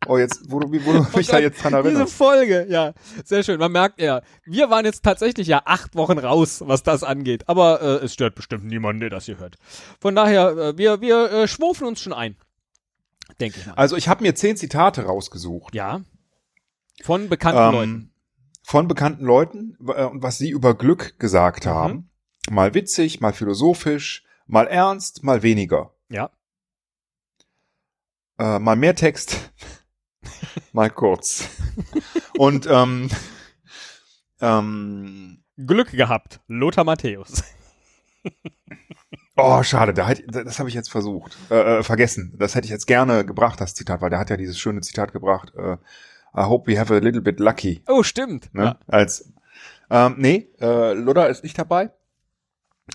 Oh, 0.05 0.17
jetzt, 0.17 0.49
wo 0.51 0.59
du, 0.59 0.67
wo 0.85 0.93
du 0.93 0.99
mich 1.17 1.27
da 1.27 1.33
Gott, 1.33 1.41
jetzt 1.41 1.63
dran 1.63 1.73
Diese 1.73 1.87
erinnerst. 1.89 2.13
Folge, 2.13 2.67
ja, 2.69 2.93
sehr 3.25 3.43
schön. 3.43 3.59
Man 3.59 3.71
merkt 3.71 3.99
ja, 3.99 4.21
wir 4.45 4.69
waren 4.69 4.85
jetzt 4.85 5.03
tatsächlich 5.03 5.47
ja 5.47 5.63
acht 5.65 5.95
Wochen 5.95 6.17
raus, 6.19 6.61
was 6.65 6.83
das 6.83 7.03
angeht. 7.03 7.49
Aber 7.49 7.81
äh, 7.81 8.05
es 8.05 8.13
stört 8.13 8.35
bestimmt 8.35 8.63
niemanden, 8.65 9.01
der 9.01 9.09
das 9.09 9.25
hier 9.25 9.39
hört. 9.39 9.57
Von 9.99 10.15
daher, 10.15 10.49
äh, 10.51 10.77
wir, 10.77 11.01
wir 11.01 11.31
äh, 11.31 11.47
schwufen 11.47 11.87
uns 11.87 11.99
schon 11.99 12.13
ein. 12.13 12.37
Denke 13.41 13.59
ich 13.59 13.65
mal. 13.65 13.73
Also 13.73 13.95
ich 13.97 14.07
habe 14.07 14.23
mir 14.23 14.35
zehn 14.35 14.55
Zitate 14.55 15.03
rausgesucht. 15.03 15.73
Ja. 15.75 16.01
Von 17.03 17.27
bekannten 17.27 17.59
Ähm, 17.61 17.71
Leuten. 17.73 18.13
Von 18.63 18.87
bekannten 18.87 19.25
Leuten 19.25 19.77
äh, 19.87 20.03
und 20.05 20.21
was 20.23 20.37
sie 20.37 20.49
über 20.51 20.75
Glück 20.75 21.19
gesagt 21.19 21.65
Mhm. 21.65 21.69
haben. 21.69 22.09
Mal 22.49 22.73
witzig, 22.73 23.19
mal 23.19 23.33
philosophisch, 23.33 24.23
mal 24.45 24.67
ernst, 24.67 25.23
mal 25.23 25.41
weniger. 25.43 25.91
Ja. 26.09 26.29
Äh, 28.39 28.59
mal 28.59 28.75
mehr 28.75 28.95
Text, 28.95 29.51
mal 30.73 30.89
kurz. 30.89 31.47
Und 32.37 32.67
ähm, 32.69 33.09
ähm, 34.41 35.43
Glück 35.57 35.91
gehabt. 35.91 36.39
Lothar 36.47 36.83
Matthäus. 36.83 37.43
oh, 39.35 39.63
schade, 39.63 39.93
da 39.93 40.07
hätte, 40.07 40.43
das 40.43 40.59
habe 40.59 40.69
ich 40.69 40.75
jetzt 40.75 40.89
versucht, 40.89 41.37
äh, 41.49 41.79
äh, 41.79 41.83
vergessen. 41.83 42.35
Das 42.37 42.55
hätte 42.55 42.65
ich 42.65 42.71
jetzt 42.71 42.85
gerne 42.87 43.25
gebracht, 43.25 43.59
das 43.59 43.73
Zitat, 43.73 44.01
weil 44.01 44.09
der 44.09 44.19
hat 44.19 44.29
ja 44.29 44.37
dieses 44.37 44.59
schöne 44.59 44.81
Zitat 44.81 45.13
gebracht. 45.13 45.53
Äh, 45.55 45.77
I 46.35 46.43
hope 46.43 46.71
we 46.71 46.79
have 46.79 46.93
a 46.93 46.99
little 46.99 47.21
bit 47.21 47.39
lucky. 47.39 47.83
Oh, 47.87 48.03
stimmt. 48.03 48.53
Ne? 48.53 48.63
Ja. 48.63 48.79
Als 48.87 49.33
ähm, 49.89 50.15
nee, 50.17 50.49
äh, 50.59 50.93
Lodder 50.93 51.29
ist 51.29 51.43
nicht 51.43 51.57
dabei, 51.57 51.91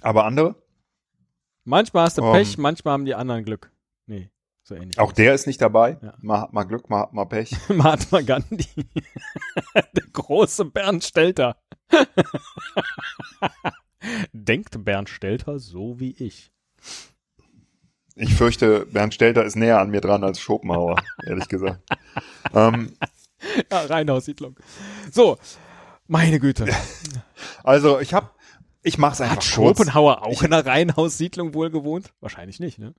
aber 0.03 0.25
andere. 0.25 0.63
Manchmal 1.65 2.05
hast 2.05 2.19
du 2.19 2.23
Ähm. 2.23 2.33
Pech, 2.33 2.59
manchmal 2.59 2.93
haben 2.93 3.05
die 3.05 3.15
anderen 3.15 3.45
Glück. 3.45 3.73
Nee, 4.07 4.31
so 4.75 4.81
ähnlich. 4.83 4.99
Auch 4.99 5.13
der 5.13 5.35
ist 5.35 5.47
nicht 5.47 5.61
dabei. 5.61 5.99
Ja. 6.03 6.15
Mal, 6.21 6.49
mal 6.53 6.65
Glück, 6.65 6.89
mal, 6.91 7.09
mal 7.13 7.25
Pech. 7.27 7.51
Mahatma 7.69 8.21
Gandhi. 8.23 8.67
Der 9.75 10.05
große 10.13 10.65
Bernd 10.67 11.05
Stelter. 11.05 11.57
Denkt 14.33 14.85
Bernd 14.85 15.09
Stelter 15.09 15.59
so 15.59 16.01
wie 16.01 16.13
ich? 16.19 16.51
Ich 18.17 18.35
fürchte, 18.35 18.85
Bernd 18.87 19.15
Stelter 19.15 19.45
ist 19.45 19.57
näher 19.57 19.79
an 19.81 19.91
mir 19.91 20.01
dran 20.01 20.23
als 20.25 20.41
Schopenhauer, 20.41 20.97
ehrlich 21.25 21.49
gesagt. 21.49 21.81
ähm, 22.53 22.95
Ja, 23.71 23.81
Reinhaussiedlung. 23.87 24.57
So, 25.11 25.39
meine 26.09 26.39
Güte. 26.41 26.67
also 27.65 28.01
ich 28.01 28.13
habe, 28.13 28.31
ich 28.83 28.99
mach's 28.99 29.21
einfach 29.21 29.37
Hat 29.37 29.43
kurz. 29.55 29.79
Schopenhauer 29.79 30.23
auch 30.27 30.33
Ich- 30.33 30.43
in 30.43 30.53
einer 30.53 30.67
Reihenhaussiedlung 30.67 31.55
wohl 31.55 31.71
gewohnt? 31.71 32.13
Wahrscheinlich 32.21 32.61
nicht, 32.61 32.79
ne? 32.79 32.95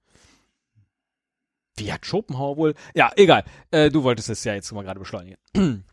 Wie 1.77 1.91
hat 1.91 2.05
Schopenhauer 2.05 2.57
wohl? 2.57 2.73
Ja, 2.93 3.11
egal. 3.15 3.43
Äh, 3.71 3.89
du 3.89 4.03
wolltest 4.03 4.29
es 4.29 4.43
ja 4.43 4.53
jetzt 4.53 4.71
mal 4.71 4.83
gerade 4.83 4.99
beschleunigen. 4.99 5.37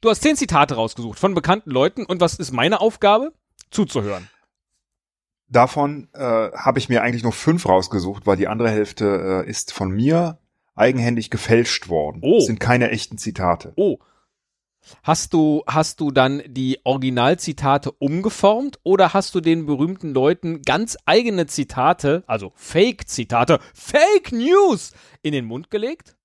Du 0.00 0.08
hast 0.10 0.22
zehn 0.22 0.36
Zitate 0.36 0.76
rausgesucht 0.76 1.18
von 1.18 1.34
bekannten 1.34 1.72
Leuten 1.72 2.04
und 2.04 2.20
was 2.20 2.34
ist 2.36 2.52
meine 2.52 2.80
Aufgabe? 2.80 3.32
Zuzuhören. 3.72 4.28
Davon 5.48 6.08
äh, 6.12 6.20
habe 6.20 6.78
ich 6.78 6.88
mir 6.88 7.02
eigentlich 7.02 7.24
nur 7.24 7.32
fünf 7.32 7.66
rausgesucht, 7.66 8.24
weil 8.24 8.36
die 8.36 8.46
andere 8.46 8.70
Hälfte 8.70 9.44
äh, 9.44 9.50
ist 9.50 9.72
von 9.72 9.90
mir 9.90 10.38
eigenhändig 10.76 11.30
gefälscht 11.30 11.88
worden. 11.88 12.20
Oh. 12.22 12.36
Das 12.36 12.46
sind 12.46 12.60
keine 12.60 12.90
echten 12.90 13.18
Zitate. 13.18 13.72
Oh. 13.74 13.98
Hast 15.02 15.32
du, 15.34 15.62
hast 15.66 16.00
du 16.00 16.10
dann 16.10 16.42
die 16.46 16.78
Originalzitate 16.84 17.92
umgeformt 17.92 18.78
oder 18.82 19.12
hast 19.14 19.34
du 19.34 19.40
den 19.40 19.66
berühmten 19.66 20.12
Leuten 20.14 20.62
ganz 20.62 20.96
eigene 21.06 21.46
Zitate, 21.46 22.24
also 22.26 22.52
Fake-Zitate, 22.54 23.58
Fake 23.74 24.32
News 24.32 24.92
in 25.22 25.32
den 25.32 25.44
Mund 25.44 25.70
gelegt? 25.70 26.16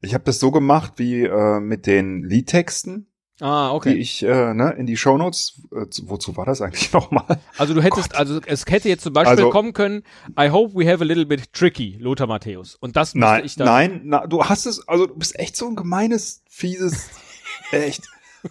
Ich 0.00 0.14
habe 0.14 0.24
das 0.24 0.40
so 0.40 0.50
gemacht 0.50 0.94
wie 0.96 1.22
äh, 1.22 1.60
mit 1.60 1.86
den 1.86 2.24
Liedtexten, 2.24 3.06
Ah, 3.40 3.70
die 3.70 3.74
okay. 3.76 3.94
ich 3.94 4.22
äh, 4.22 4.52
ne, 4.54 4.72
in 4.78 4.86
die 4.86 4.96
Shownotes. 4.96 5.62
Äh, 5.74 5.88
zu- 5.88 6.08
wozu 6.10 6.36
war 6.36 6.44
das 6.44 6.60
eigentlich 6.60 6.92
nochmal? 6.92 7.40
Also 7.56 7.72
du 7.74 7.82
hättest, 7.82 8.10
Gott. 8.10 8.18
also 8.18 8.40
es 8.46 8.66
hätte 8.66 8.88
jetzt 8.88 9.02
zum 9.02 9.12
Beispiel 9.12 9.30
Also- 9.38 9.50
kommen 9.50 9.72
können, 9.72 10.02
I 10.38 10.50
hope 10.50 10.74
we 10.74 10.86
have 10.90 11.02
a 11.02 11.06
little 11.06 11.26
bit 11.26 11.52
tricky, 11.52 11.96
Lothar 12.00 12.26
Matthäus. 12.26 12.76
Und 12.76 12.96
das 12.96 13.14
müsste 13.14 13.26
Nein, 13.32 13.44
ich 13.44 13.54
dann. 13.56 13.66
nein, 13.66 14.00
na, 14.04 14.26
du 14.26 14.44
hast 14.44 14.66
es, 14.66 14.86
also 14.86 15.06
du 15.06 15.14
bist 15.16 15.38
echt 15.38 15.56
so 15.56 15.66
ein 15.68 15.76
gemeines, 15.76 16.42
fieses, 16.48 17.08
echt. 17.72 18.08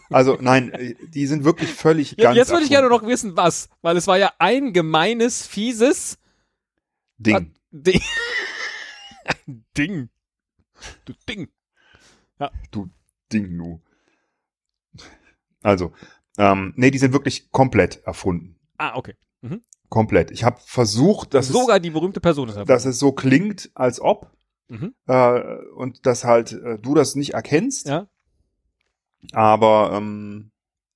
Also 0.09 0.37
nein, 0.39 0.71
äh, 0.71 0.95
die 1.09 1.27
sind 1.27 1.43
wirklich 1.43 1.69
völlig 1.73 2.11
Ja, 2.17 2.25
ganz. 2.25 2.37
jetzt 2.37 2.51
würde 2.51 2.63
ich 2.63 2.69
gerne 2.69 2.87
noch 2.89 3.05
wissen, 3.05 3.35
was. 3.35 3.69
Weil 3.81 3.97
es 3.97 4.07
war 4.07 4.17
ja 4.17 4.31
ein 4.39 4.71
gemeines, 4.73 5.45
fieses 5.45 6.17
Ding. 7.17 7.53
Ding. 7.71 8.01
Ein 9.47 9.65
Ding. 9.77 10.09
Du 11.05 11.13
Ding. 11.29 11.49
Ding, 13.31 13.57
du. 13.57 13.81
Also, 15.61 15.93
ähm, 16.37 16.73
nee, 16.75 16.89
die 16.91 16.97
sind 16.97 17.13
wirklich 17.13 17.51
komplett 17.51 18.01
erfunden. 18.03 18.59
Ah, 18.77 18.95
okay. 18.95 19.15
Komplett. 19.89 20.31
Ich 20.31 20.43
habe 20.43 20.59
versucht, 20.65 21.33
dass, 21.33 21.49
Sogar 21.49 21.79
die 21.79 21.89
berühmte 21.91 22.19
Person 22.21 22.47
ist 22.47 22.53
es, 22.53 22.57
erfunden. 22.57 22.67
dass 22.73 22.85
es 22.85 22.97
so 22.97 23.11
klingt, 23.11 23.69
als 23.75 23.99
ob, 24.01 24.31
Mhm. 24.69 24.95
äh, 25.07 25.41
und 25.75 26.05
dass 26.05 26.23
halt 26.23 26.53
äh, 26.53 26.79
du 26.79 26.95
das 26.95 27.15
nicht 27.15 27.33
erkennst. 27.33 27.87
Ja. 27.87 28.07
Aber 29.33 29.91
ähm, 29.93 30.51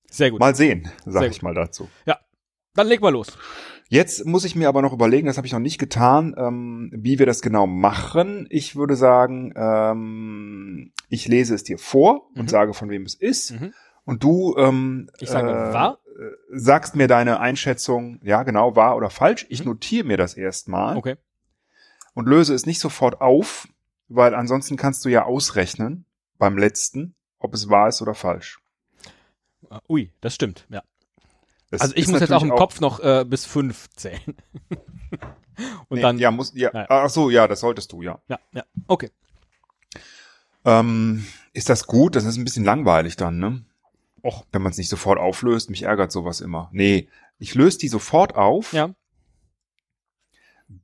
Sehr 0.09 0.31
gut. 0.31 0.39
mal 0.39 0.55
sehen, 0.55 0.89
sag 1.05 1.29
ich 1.29 1.41
mal 1.41 1.53
dazu. 1.53 1.89
Dann 2.77 2.87
leg 2.87 2.99
mal 2.99 3.09
los. 3.13 3.37
Jetzt 3.87 4.25
muss 4.25 4.43
ich 4.43 4.53
mir 4.57 4.67
aber 4.67 4.81
noch 4.81 4.91
überlegen, 4.91 5.27
das 5.27 5.37
habe 5.37 5.47
ich 5.47 5.53
noch 5.53 5.59
nicht 5.61 5.77
getan, 5.77 6.35
ähm, 6.37 6.91
wie 6.93 7.19
wir 7.19 7.25
das 7.25 7.41
genau 7.41 7.67
machen. 7.67 8.47
Ich 8.49 8.75
würde 8.75 8.97
sagen, 8.97 9.53
ähm, 9.55 10.91
ich 11.07 11.25
lese 11.29 11.55
es 11.55 11.63
dir 11.63 11.77
vor 11.77 12.27
und 12.35 12.43
Mhm. 12.43 12.47
sage, 12.49 12.73
von 12.73 12.89
wem 12.89 13.03
es 13.03 13.15
ist. 13.15 13.51
Mhm. 13.51 13.73
Und 14.03 14.23
du 14.23 14.55
ähm, 14.57 15.09
Ich 15.19 15.29
sage 15.29 15.51
äh, 15.51 15.73
wa 15.73 15.97
sagst 16.51 16.97
mir 16.97 17.07
deine 17.07 17.39
Einschätzung, 17.39 18.19
ja 18.23 18.43
genau, 18.43 18.75
wahr 18.75 18.97
oder 18.97 19.09
falsch. 19.09 19.45
Ich 19.49 19.61
Mhm. 19.61 19.67
notiere 19.69 20.05
mir 20.07 20.17
das 20.17 20.33
erstmal 20.33 20.97
Okay. 20.97 21.15
und 22.13 22.27
löse 22.27 22.53
es 22.53 22.65
nicht 22.65 22.79
sofort 22.79 23.21
auf, 23.21 23.69
weil 24.09 24.35
ansonsten 24.35 24.75
kannst 24.75 25.05
du 25.05 25.09
ja 25.09 25.23
ausrechnen 25.23 26.05
beim 26.37 26.57
letzten, 26.57 27.15
ob 27.45 27.53
es 27.53 27.69
wahr 27.69 27.87
ist 27.87 28.01
oder 28.01 28.13
falsch. 28.15 28.59
Ah, 29.69 29.79
Ui, 29.89 30.11
das 30.21 30.35
stimmt, 30.35 30.65
ja. 30.69 30.83
Das 31.71 31.81
Also 31.81 31.95
ich 31.95 32.07
muss 32.07 32.19
jetzt 32.19 32.31
auch 32.33 32.43
im 32.43 32.49
Kopf 32.51 32.79
noch 32.79 32.99
äh, 32.99 33.25
bis 33.27 33.45
fünf 33.45 33.89
zählen. 33.95 34.35
Und 35.87 35.95
nee, 35.97 36.01
dann, 36.01 36.17
ja, 36.17 36.23
ja, 36.23 36.31
muss, 36.31 36.53
ja, 36.53 36.69
Ja. 36.73 36.85
ach 36.89 37.09
so, 37.09 37.29
ja, 37.29 37.47
das 37.47 37.61
solltest 37.61 37.91
du, 37.91 38.01
ja. 38.01 38.19
ja, 38.27 38.37
okay. 38.87 39.09
Ähm, 40.65 41.25
ist 41.53 41.69
das 41.69 41.87
gut? 41.87 42.15
Das 42.15 42.25
ist 42.25 42.37
ein 42.37 42.43
bisschen 42.43 42.65
langweilig 42.65 43.15
dann, 43.15 43.39
ne? 43.39 43.63
Och. 44.23 44.45
Wenn 44.51 44.61
man 44.61 44.71
es 44.71 44.77
nicht 44.77 44.89
sofort 44.89 45.19
auflöst, 45.19 45.69
mich 45.69 45.83
ärgert 45.83 46.11
sowas 46.11 46.41
immer. 46.41 46.69
Nee, 46.73 47.07
ich 47.37 47.55
löse 47.55 47.77
die 47.77 47.87
sofort 47.87 48.35
auf, 48.35 48.73
Ja. 48.73 48.89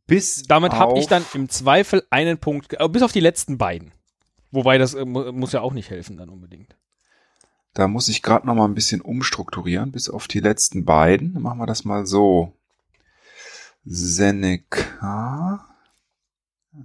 bis 0.08 0.44
Damit 0.44 0.74
habe 0.74 1.00
ich 1.00 1.08
dann 1.08 1.26
im 1.34 1.50
Zweifel 1.50 2.06
einen 2.10 2.38
Punkt, 2.38 2.74
äh, 2.80 2.88
bis 2.90 3.02
auf 3.02 3.12
die 3.12 3.20
letzten 3.20 3.58
beiden. 3.58 3.92
Wobei 4.52 4.78
das 4.78 4.94
äh, 4.94 5.06
mu- 5.06 5.32
muss 5.32 5.52
ja 5.54 5.62
auch 5.62 5.74
nicht 5.74 5.90
helfen 5.90 6.18
dann 6.18 6.30
unbedingt. 6.30 6.76
Da 7.74 7.88
muss 7.88 8.10
ich 8.10 8.22
gerade 8.22 8.46
noch 8.46 8.56
mal 8.56 8.66
ein 8.66 8.76
bisschen 8.76 9.00
umstrukturieren, 9.02 9.92
bis 9.92 10.10
auf 10.10 10.28
die 10.28 10.42
letzten 10.42 10.84
beiden. 10.84 11.34
Dann 11.34 11.44
machen 11.44 11.60
wir 11.60 11.66
das 11.68 11.86
mal 11.86 12.06
so. 12.06 12.54
Seneca, 13.86 15.66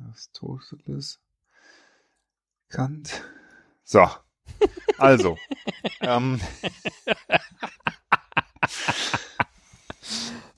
Aristoteles, 0.07 1.19
Kant. 2.71 3.23
So, 3.85 4.09
also, 4.97 5.37
ähm, 6.01 6.41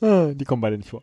Die 0.00 0.44
kommen 0.44 0.62
beide 0.62 0.78
nicht 0.78 0.90
vor. 0.90 1.02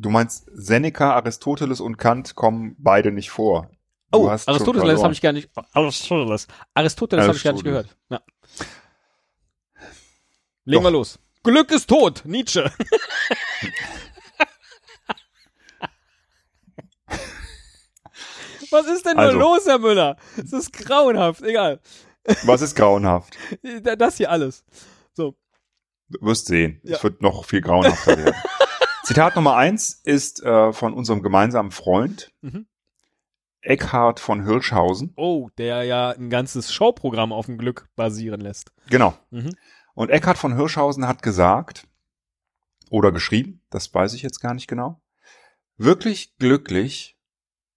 Du 0.00 0.10
meinst 0.10 0.48
Seneca, 0.52 1.14
Aristoteles 1.14 1.80
und 1.80 1.96
Kant 1.96 2.34
kommen 2.34 2.74
beide 2.78 3.12
nicht 3.12 3.30
vor. 3.30 3.70
Du 4.12 4.18
Oh, 4.24 4.28
Aristoteles 4.28 5.02
habe 5.02 5.12
ich 5.12 5.20
gar 5.20 5.32
nicht. 5.32 5.50
Aristoteles. 5.72 6.48
Aristoteles 6.74 7.26
habe 7.26 7.36
ich 7.36 7.44
gar 7.44 7.52
nicht 7.52 7.64
gehört. 7.64 7.96
Ja. 8.08 8.20
Legen 10.64 10.82
wir 10.82 10.90
los. 10.90 11.18
Glück 11.42 11.70
ist 11.70 11.88
tot, 11.88 12.22
Nietzsche. 12.24 12.70
Was 18.70 18.86
ist 18.86 19.04
denn 19.04 19.16
nur 19.16 19.24
Also. 19.24 19.38
los, 19.38 19.66
Herr 19.66 19.78
Müller? 19.78 20.16
Es 20.36 20.52
ist 20.52 20.72
grauenhaft, 20.72 21.42
egal. 21.42 21.80
Was 22.44 22.62
ist 22.62 22.74
grauenhaft? 22.76 23.36
Das 23.98 24.16
hier 24.16 24.30
alles. 24.30 24.64
Du 25.16 25.34
wirst 26.20 26.46
sehen. 26.46 26.80
Ja. 26.82 26.96
Es 26.96 27.04
wird 27.04 27.22
noch 27.22 27.44
viel 27.44 27.60
grauenhafter 27.60 28.16
werden. 28.16 28.34
Zitat 29.10 29.34
Nummer 29.34 29.56
eins 29.56 30.00
ist 30.04 30.40
äh, 30.44 30.72
von 30.72 30.94
unserem 30.94 31.20
gemeinsamen 31.20 31.72
Freund 31.72 32.32
Mhm. 32.42 32.68
Eckhard 33.60 34.20
von 34.20 34.44
Hirschhausen. 34.44 35.12
Oh, 35.16 35.48
der 35.58 35.82
ja 35.82 36.10
ein 36.10 36.30
ganzes 36.30 36.72
Showprogramm 36.72 37.32
auf 37.32 37.46
dem 37.46 37.58
Glück 37.58 37.88
basieren 37.96 38.40
lässt. 38.40 38.70
Genau. 38.88 39.18
Mhm. 39.30 39.56
Und 39.94 40.10
Eckhard 40.10 40.38
von 40.38 40.54
Hirschhausen 40.54 41.08
hat 41.08 41.22
gesagt 41.24 41.88
oder 42.88 43.10
geschrieben, 43.10 43.60
das 43.70 43.92
weiß 43.92 44.14
ich 44.14 44.22
jetzt 44.22 44.38
gar 44.38 44.54
nicht 44.54 44.68
genau, 44.68 45.02
wirklich 45.76 46.36
glücklich 46.38 47.18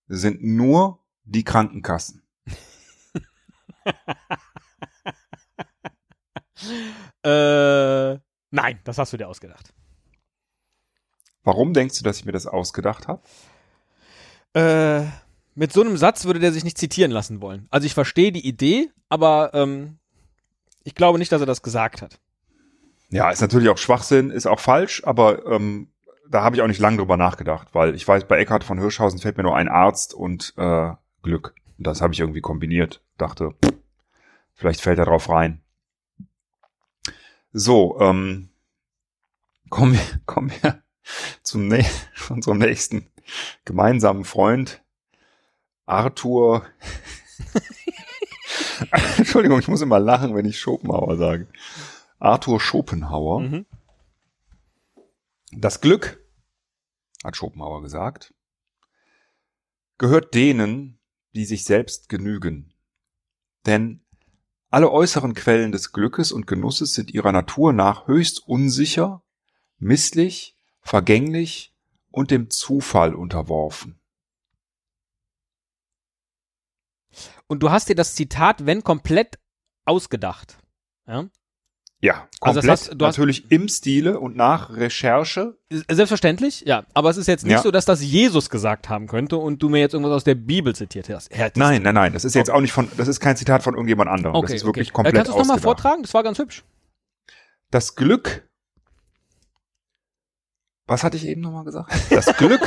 sind 0.05 0.43
nur 0.43 0.99
die 1.23 1.43
Krankenkassen. 1.43 2.21
Äh, 7.25 8.13
nein, 8.51 8.79
das 8.85 8.97
hast 8.97 9.11
du 9.13 9.17
dir 9.17 9.27
ausgedacht. 9.27 9.73
Warum 11.43 11.73
denkst 11.73 11.97
du, 11.97 12.03
dass 12.03 12.17
ich 12.17 12.25
mir 12.25 12.31
das 12.31 12.47
ausgedacht 12.47 13.07
habe? 13.07 13.21
Äh, 14.53 15.05
mit 15.55 15.73
so 15.73 15.81
einem 15.81 15.97
Satz 15.97 16.25
würde 16.25 16.39
der 16.39 16.51
sich 16.51 16.63
nicht 16.63 16.77
zitieren 16.77 17.11
lassen 17.11 17.41
wollen. 17.41 17.67
Also 17.69 17.85
ich 17.85 17.93
verstehe 17.93 18.31
die 18.31 18.47
Idee, 18.47 18.89
aber 19.09 19.51
ähm, 19.53 19.97
ich 20.83 20.95
glaube 20.95 21.19
nicht, 21.19 21.31
dass 21.31 21.41
er 21.41 21.47
das 21.47 21.61
gesagt 21.61 22.01
hat. 22.01 22.19
Ja, 23.09 23.29
ist 23.29 23.41
natürlich 23.41 23.69
auch 23.69 23.77
Schwachsinn, 23.77 24.31
ist 24.31 24.47
auch 24.47 24.59
falsch, 24.59 25.03
aber 25.05 25.45
ähm, 25.45 25.89
da 26.29 26.43
habe 26.43 26.55
ich 26.55 26.61
auch 26.61 26.67
nicht 26.67 26.79
lange 26.79 26.97
drüber 26.97 27.17
nachgedacht, 27.17 27.69
weil 27.73 27.93
ich 27.93 28.07
weiß, 28.07 28.27
bei 28.27 28.39
Eckhard 28.39 28.63
von 28.63 28.79
Hirschhausen 28.79 29.19
fällt 29.19 29.37
mir 29.37 29.43
nur 29.43 29.55
ein 29.55 29.67
Arzt 29.67 30.13
und 30.13 30.53
äh, 30.57 30.91
Glück. 31.21 31.53
Und 31.77 31.85
das 31.85 32.01
habe 32.01 32.13
ich 32.13 32.19
irgendwie 32.19 32.41
kombiniert. 32.41 33.03
Dachte, 33.17 33.53
vielleicht 34.53 34.81
fällt 34.81 34.97
er 34.97 35.05
drauf 35.05 35.29
rein. 35.29 35.61
So, 37.51 37.99
ähm, 37.99 38.49
kommen 39.69 39.93
wir, 39.93 40.01
kommen 40.25 40.51
wir 40.61 40.82
zum 41.43 41.67
nä 41.67 41.85
unserem 42.29 42.59
nächsten 42.59 43.09
gemeinsamen 43.65 44.25
Freund, 44.25 44.83
Arthur. 45.85 46.65
Entschuldigung, 49.17 49.59
ich 49.59 49.67
muss 49.67 49.81
immer 49.81 49.99
lachen, 49.99 50.35
wenn 50.35 50.45
ich 50.45 50.59
Schopenhauer 50.59 51.17
sage. 51.17 51.47
Arthur 52.19 52.59
Schopenhauer. 52.59 53.39
Mhm. 53.41 53.65
Das 55.51 55.81
Glück, 55.81 56.23
hat 57.23 57.37
Schopenhauer 57.37 57.81
gesagt, 57.81 58.33
gehört 59.97 60.33
denen, 60.33 60.99
die 61.35 61.45
sich 61.45 61.63
selbst 61.65 62.09
genügen. 62.09 62.73
Denn 63.65 64.03
alle 64.69 64.91
äußeren 64.91 65.33
Quellen 65.33 65.71
des 65.71 65.91
Glückes 65.91 66.31
und 66.31 66.47
Genusses 66.47 66.93
sind 66.93 67.13
ihrer 67.13 67.31
Natur 67.31 67.73
nach 67.73 68.07
höchst 68.07 68.47
unsicher, 68.47 69.23
misslich, 69.77 70.52
vergänglich 70.83 71.73
und 72.11 72.29
dem 72.31 72.49
Zufall 72.49 73.15
unterworfen. 73.15 73.99
Und 77.47 77.61
du 77.61 77.71
hast 77.71 77.89
dir 77.89 77.95
das 77.95 78.15
Zitat, 78.15 78.65
wenn 78.65 78.83
komplett 78.83 79.37
ausgedacht. 79.85 80.57
Ja? 81.07 81.29
Ja, 82.01 82.27
Also 82.41 82.59
das 82.59 82.65
komplett 82.65 82.69
heißt, 82.71 82.87
du 83.01 83.05
hast- 83.05 83.17
natürlich 83.17 83.49
im 83.51 83.69
Stile 83.69 84.19
und 84.19 84.35
nach 84.35 84.71
Recherche. 84.71 85.57
Selbstverständlich, 85.69 86.61
ja. 86.65 86.85
Aber 86.93 87.09
es 87.09 87.15
ist 87.17 87.27
jetzt 87.27 87.43
nicht 87.45 87.53
Ja. 87.53 87.61
so, 87.61 87.71
dass 87.71 87.85
das 87.85 88.01
Jesus 88.03 88.49
gesagt 88.49 88.89
haben 88.89 89.07
könnte 89.07 89.37
und 89.37 89.61
du 89.63 89.69
mir 89.69 89.79
jetzt 89.79 89.93
irgendwas 89.93 90.15
aus 90.15 90.23
der 90.25 90.35
Bibel 90.35 90.75
zitiert 90.75 91.07
hast. 91.09 91.31
hättest. 91.33 91.57
Nein, 91.57 91.81
nein, 91.83 91.95
nein, 91.95 92.11
das 92.11 92.25
ist 92.25 92.35
jetzt 92.35 92.49
auch 92.49 92.59
nicht 92.59 92.73
von, 92.73 92.89
das 92.97 93.07
ist 93.07 93.19
kein 93.21 93.37
Zitat 93.37 93.63
von 93.63 93.73
irgendjemand 93.75 94.09
anderem. 94.09 94.35
Okay, 94.35 94.47
das 94.47 94.55
ist 94.61 94.65
wirklich 94.65 94.87
okay. 94.89 94.95
komplett 94.95 95.13
äh, 95.13 95.17
Kannst 95.19 95.31
du 95.31 95.39
es 95.39 95.47
nochmal 95.47 95.61
vortragen? 95.61 96.01
Das 96.03 96.13
war 96.13 96.23
ganz 96.23 96.39
hübsch. 96.39 96.63
Das 97.71 97.95
Glück. 97.95 98.49
Was 100.93 101.03
hatte 101.03 101.17
ich 101.17 101.25
eben 101.25 101.41
nochmal 101.41 101.63
gesagt? 101.63 101.91
Das 102.11 102.37
Glück. 102.37 102.61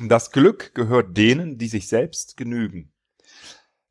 das 0.00 0.30
Glück 0.30 0.74
gehört 0.74 1.14
denen, 1.14 1.58
die 1.58 1.68
sich 1.68 1.88
selbst 1.88 2.38
genügen. 2.38 2.90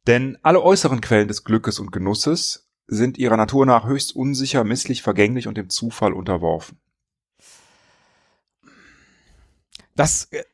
Denn 0.07 0.39
alle 0.41 0.63
äußeren 0.63 1.01
Quellen 1.01 1.27
des 1.27 1.43
Glückes 1.43 1.77
und 1.77 1.91
Genusses 1.91 2.67
sind 2.87 3.19
ihrer 3.19 3.37
Natur 3.37 3.67
nach 3.67 3.85
höchst 3.85 4.15
unsicher, 4.15 4.63
misslich, 4.63 5.03
vergänglich 5.03 5.47
und 5.47 5.55
dem 5.55 5.69
Zufall 5.69 6.13
unterworfen. 6.13 6.79
Das. 9.95 10.29
Äh, 10.31 10.45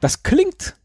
das 0.00 0.22
klingt. 0.22 0.76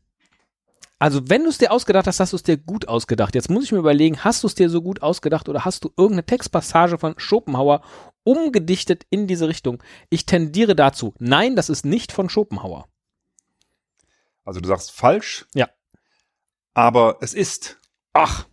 Also, 0.99 1.29
wenn 1.29 1.43
du 1.43 1.49
es 1.49 1.59
dir 1.59 1.71
ausgedacht 1.71 2.07
hast, 2.07 2.19
hast 2.19 2.33
du 2.33 2.37
es 2.37 2.43
dir 2.43 2.57
gut 2.57 2.87
ausgedacht. 2.87 3.35
Jetzt 3.35 3.51
muss 3.51 3.65
ich 3.65 3.71
mir 3.71 3.77
überlegen, 3.77 4.23
hast 4.23 4.41
du 4.41 4.47
es 4.47 4.55
dir 4.55 4.69
so 4.69 4.81
gut 4.81 5.03
ausgedacht 5.03 5.47
oder 5.47 5.63
hast 5.63 5.83
du 5.83 5.89
irgendeine 5.95 6.25
Textpassage 6.25 6.97
von 6.97 7.13
Schopenhauer 7.17 7.81
umgedichtet 8.23 9.05
in 9.11 9.27
diese 9.27 9.47
Richtung? 9.47 9.83
Ich 10.09 10.25
tendiere 10.25 10.75
dazu. 10.75 11.13
Nein, 11.19 11.55
das 11.55 11.69
ist 11.69 11.85
nicht 11.85 12.11
von 12.11 12.29
Schopenhauer. 12.29 12.87
Also 14.43 14.59
du 14.59 14.67
sagst 14.67 14.91
falsch. 14.91 15.45
Ja. 15.53 15.69
Aber 16.73 17.17
es 17.21 17.33
ist. 17.35 17.77
Ach, 18.13 18.47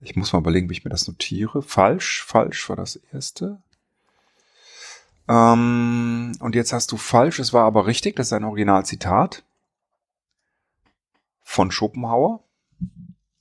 Ich 0.00 0.16
muss 0.16 0.32
mal 0.32 0.38
überlegen, 0.40 0.70
wie 0.70 0.72
ich 0.74 0.84
mir 0.84 0.90
das 0.90 1.06
notiere. 1.06 1.62
Falsch, 1.62 2.24
falsch 2.24 2.68
war 2.68 2.76
das 2.76 2.96
erste. 3.12 3.62
Ähm, 5.28 6.32
und 6.40 6.54
jetzt 6.54 6.72
hast 6.72 6.90
du 6.92 6.96
falsch, 6.96 7.38
es 7.38 7.52
war 7.52 7.64
aber 7.64 7.86
richtig, 7.86 8.16
das 8.16 8.28
ist 8.28 8.32
ein 8.32 8.44
Originalzitat 8.44 9.44
von 11.42 11.70
Schopenhauer. 11.70 12.44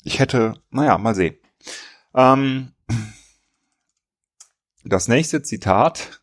Ich 0.03 0.20
hätte, 0.20 0.62
naja, 0.70 0.98
mal 0.98 1.15
sehen. 1.15 1.38
Ähm, 2.13 2.74
das 4.84 5.08
nächste 5.08 5.43
Zitat 5.43 6.22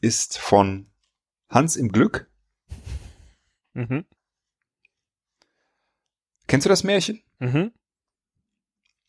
ist 0.00 0.38
von 0.38 0.90
Hans 1.48 1.76
im 1.76 1.90
Glück. 1.92 2.30
Mhm. 3.74 4.04
Kennst 6.46 6.64
du 6.64 6.68
das 6.68 6.84
Märchen? 6.84 7.22
Mhm. 7.38 7.72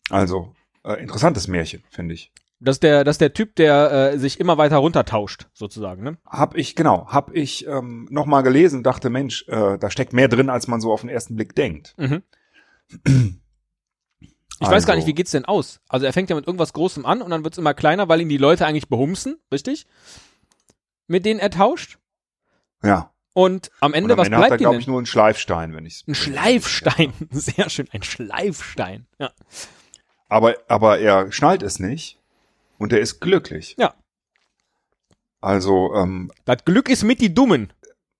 Also, 0.09 0.55
äh, 0.83 1.01
interessantes 1.01 1.47
Märchen, 1.47 1.83
finde 1.89 2.15
ich. 2.15 2.31
Das 2.61 2.75
ist 2.75 2.83
der, 2.83 3.03
das 3.05 3.13
ist 3.15 3.21
der 3.21 3.33
Typ, 3.33 3.55
der 3.55 4.11
äh, 4.13 4.17
sich 4.19 4.39
immer 4.39 4.57
weiter 4.57 4.77
runtertauscht, 4.77 5.47
sozusagen, 5.53 6.03
ne? 6.03 6.17
Hab 6.25 6.55
ich, 6.57 6.75
genau, 6.75 7.07
hab 7.07 7.33
ich 7.33 7.65
ähm, 7.67 8.07
nochmal 8.11 8.43
gelesen, 8.43 8.83
dachte, 8.83 9.09
Mensch, 9.09 9.47
äh, 9.47 9.77
da 9.77 9.89
steckt 9.89 10.11
mehr 10.11 10.27
drin, 10.27 10.49
als 10.49 10.67
man 10.67 10.81
so 10.81 10.91
auf 10.91 11.01
den 11.01 11.09
ersten 11.09 11.37
Blick 11.37 11.55
denkt. 11.55 11.95
Mhm. 11.97 12.21
Ich 14.61 14.67
weiß 14.67 14.85
gar 14.85 14.93
Also- 14.93 14.97
nicht, 14.97 15.07
wie 15.07 15.13
geht's 15.13 15.31
denn 15.31 15.45
aus? 15.45 15.79
Also 15.87 16.05
er 16.05 16.11
fängt 16.11 16.29
ja 16.29 16.35
mit 16.35 16.47
irgendwas 16.47 16.73
Großem 16.73 17.05
an 17.05 17.21
und 17.21 17.29
dann 17.31 17.45
wird's 17.45 17.57
immer 17.57 17.73
kleiner, 17.73 18.09
weil 18.09 18.19
ihn 18.21 18.29
die 18.29 18.37
Leute 18.37 18.65
eigentlich 18.65 18.89
behumsen, 18.89 19.37
richtig? 19.53 19.87
Mit 21.07 21.25
denen 21.25 21.39
er 21.39 21.49
tauscht. 21.51 21.97
Ja. 22.83 23.13
Und 23.33 23.71
am 23.79 23.91
Und 23.91 23.97
Ende, 23.97 24.13
am 24.15 24.17
was 24.19 24.27
Ende 24.27 24.37
hat 24.37 24.43
er, 24.43 24.47
bleibt 24.49 24.59
glaube 24.61 24.77
ich, 24.79 24.87
nur 24.87 24.97
einen 24.97 25.05
Schleifstein, 25.05 25.73
wenn 25.73 25.85
ich 25.85 26.03
Ein 26.07 26.15
Schleifstein. 26.15 27.13
Sehr 27.31 27.69
schön, 27.69 27.87
ein 27.93 28.03
Schleifstein. 28.03 29.07
Ja. 29.17 29.31
Aber, 30.27 30.55
aber 30.67 30.99
er 30.99 31.31
schnallt 31.31 31.63
es 31.63 31.79
nicht 31.79 32.18
und 32.79 32.91
er 32.93 32.99
ist 32.99 33.19
glücklich. 33.19 33.75
Ja. 33.77 33.93
Also 35.41 35.93
ähm, 35.93 36.31
Das 36.45 36.65
Glück 36.65 36.89
ist 36.89 37.03
mit 37.03 37.21
die 37.21 37.33
Dummen. 37.33 37.71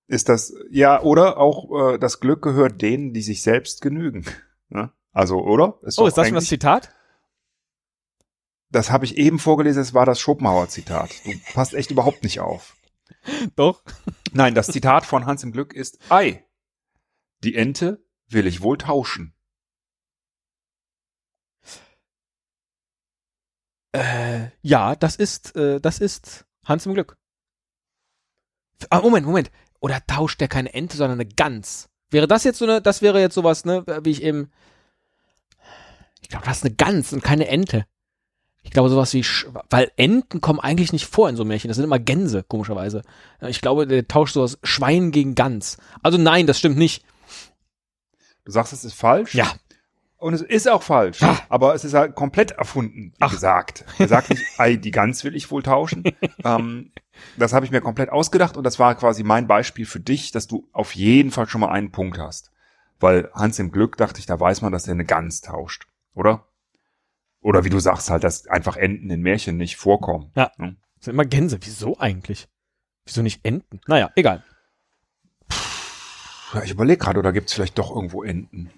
ist 0.06 0.28
das, 0.28 0.54
ja, 0.70 1.02
oder 1.02 1.36
auch 1.38 1.94
äh, 1.94 1.98
das 1.98 2.20
Glück 2.20 2.42
gehört 2.42 2.80
denen, 2.80 3.12
die 3.12 3.22
sich 3.22 3.42
selbst 3.42 3.80
genügen. 3.82 4.24
Ne? 4.72 4.92
Also, 5.10 5.40
oder? 5.40 5.78
Oh, 5.78 5.80
doch 5.80 5.82
ist 5.82 5.96
das 5.96 5.96
schon 5.96 6.06
das 6.14 6.18
eigentlich- 6.28 6.48
Zitat? 6.48 6.94
Das 8.70 8.92
habe 8.92 9.04
ich 9.04 9.16
eben 9.16 9.40
vorgelesen, 9.40 9.82
es 9.82 9.94
war 9.94 10.06
das 10.06 10.20
Schopenhauer-Zitat. 10.20 11.10
Du 11.24 11.32
passt 11.54 11.74
echt 11.74 11.90
überhaupt 11.90 12.22
nicht 12.22 12.38
auf. 12.38 12.76
Doch. 13.56 13.82
Nein, 14.32 14.54
das 14.54 14.68
Zitat 14.68 15.04
von 15.04 15.26
Hans 15.26 15.42
im 15.42 15.50
Glück 15.50 15.74
ist 15.74 15.98
Ei. 16.08 16.44
Die 17.42 17.56
Ente 17.56 18.00
will 18.28 18.46
ich 18.46 18.62
wohl 18.62 18.78
tauschen. 18.78 19.34
Äh, 23.92 24.48
ja, 24.62 24.94
das 24.94 25.16
ist, 25.16 25.56
äh, 25.56 25.80
das 25.80 25.98
ist 25.98 26.46
Hans 26.64 26.86
im 26.86 26.94
Glück. 26.94 27.16
Ah, 28.88 29.00
Moment, 29.00 29.26
Moment. 29.26 29.50
Oder 29.80 30.04
tauscht 30.06 30.40
der 30.40 30.48
keine 30.48 30.72
Ente, 30.72 30.96
sondern 30.96 31.20
eine 31.20 31.28
Gans? 31.28 31.88
Wäre 32.10 32.26
das 32.26 32.44
jetzt 32.44 32.58
so 32.58 32.64
eine, 32.64 32.80
das 32.80 33.02
wäre 33.02 33.20
jetzt 33.20 33.34
sowas, 33.34 33.64
ne, 33.64 33.84
wie 34.02 34.10
ich 34.10 34.22
eben. 34.22 34.50
Ich 36.20 36.28
glaube, 36.28 36.44
das 36.44 36.58
ist 36.58 36.64
eine 36.64 36.74
Gans 36.74 37.12
und 37.12 37.22
keine 37.22 37.48
Ente. 37.48 37.86
Ich 38.62 38.70
glaube, 38.70 38.90
sowas 38.90 39.14
wie, 39.14 39.24
Sch 39.24 39.46
weil 39.70 39.90
Enten 39.96 40.40
kommen 40.40 40.60
eigentlich 40.60 40.92
nicht 40.92 41.06
vor 41.06 41.28
in 41.28 41.36
so 41.36 41.44
Märchen. 41.44 41.68
Das 41.68 41.76
sind 41.76 41.84
immer 41.84 41.98
Gänse, 41.98 42.42
komischerweise. 42.42 43.02
Ich 43.48 43.60
glaube, 43.60 43.86
der 43.86 44.06
tauscht 44.06 44.34
sowas 44.34 44.58
Schwein 44.62 45.12
gegen 45.12 45.34
Gans. 45.34 45.78
Also 46.02 46.18
nein, 46.18 46.46
das 46.46 46.58
stimmt 46.58 46.76
nicht. 46.76 47.04
Du 48.44 48.52
sagst, 48.52 48.72
es 48.72 48.84
ist 48.84 48.94
falsch? 48.94 49.34
Ja. 49.34 49.50
Und 50.20 50.34
es 50.34 50.42
ist 50.42 50.68
auch 50.68 50.82
falsch. 50.82 51.22
Ah. 51.22 51.40
Aber 51.48 51.74
es 51.74 51.82
ist 51.82 51.94
halt 51.94 52.14
komplett 52.14 52.50
erfunden, 52.52 53.12
wie 53.16 53.20
Ach. 53.20 53.30
gesagt. 53.30 53.86
Er 53.98 54.06
sagt 54.06 54.28
nicht, 54.28 54.42
Ei, 54.58 54.76
die 54.76 54.90
Gans 54.90 55.24
will 55.24 55.34
ich 55.34 55.50
wohl 55.50 55.62
tauschen. 55.62 56.04
ähm, 56.44 56.92
das 57.38 57.54
habe 57.54 57.64
ich 57.64 57.70
mir 57.70 57.80
komplett 57.80 58.10
ausgedacht 58.10 58.58
und 58.58 58.64
das 58.64 58.78
war 58.78 58.94
quasi 58.94 59.22
mein 59.24 59.46
Beispiel 59.46 59.86
für 59.86 59.98
dich, 59.98 60.30
dass 60.30 60.46
du 60.46 60.68
auf 60.72 60.94
jeden 60.94 61.30
Fall 61.30 61.48
schon 61.48 61.62
mal 61.62 61.70
einen 61.70 61.90
Punkt 61.90 62.18
hast. 62.18 62.52
Weil 63.00 63.30
Hans 63.32 63.58
im 63.58 63.72
Glück 63.72 63.96
dachte 63.96 64.20
ich, 64.20 64.26
da 64.26 64.38
weiß 64.38 64.60
man, 64.60 64.72
dass 64.72 64.86
er 64.86 64.92
eine 64.92 65.06
Gans 65.06 65.40
tauscht, 65.40 65.86
oder? 66.14 66.46
Oder 67.40 67.64
wie 67.64 67.70
du 67.70 67.78
sagst 67.78 68.10
halt, 68.10 68.22
dass 68.22 68.46
einfach 68.46 68.76
Enten 68.76 69.08
in 69.08 69.22
Märchen 69.22 69.56
nicht 69.56 69.76
vorkommen. 69.76 70.32
Ja. 70.36 70.52
Ne? 70.58 70.76
Das 70.96 71.06
sind 71.06 71.14
immer 71.14 71.24
Gänse. 71.24 71.58
Wieso 71.62 71.98
eigentlich? 71.98 72.46
Wieso 73.06 73.22
nicht 73.22 73.42
Enten? 73.46 73.80
Naja, 73.86 74.10
egal. 74.16 74.44
Ja, 76.52 76.62
ich 76.62 76.72
überlege 76.72 76.98
gerade, 76.98 77.18
oder 77.18 77.32
gibt's 77.32 77.54
vielleicht 77.54 77.78
doch 77.78 77.94
irgendwo 77.94 78.22
Enten? 78.22 78.70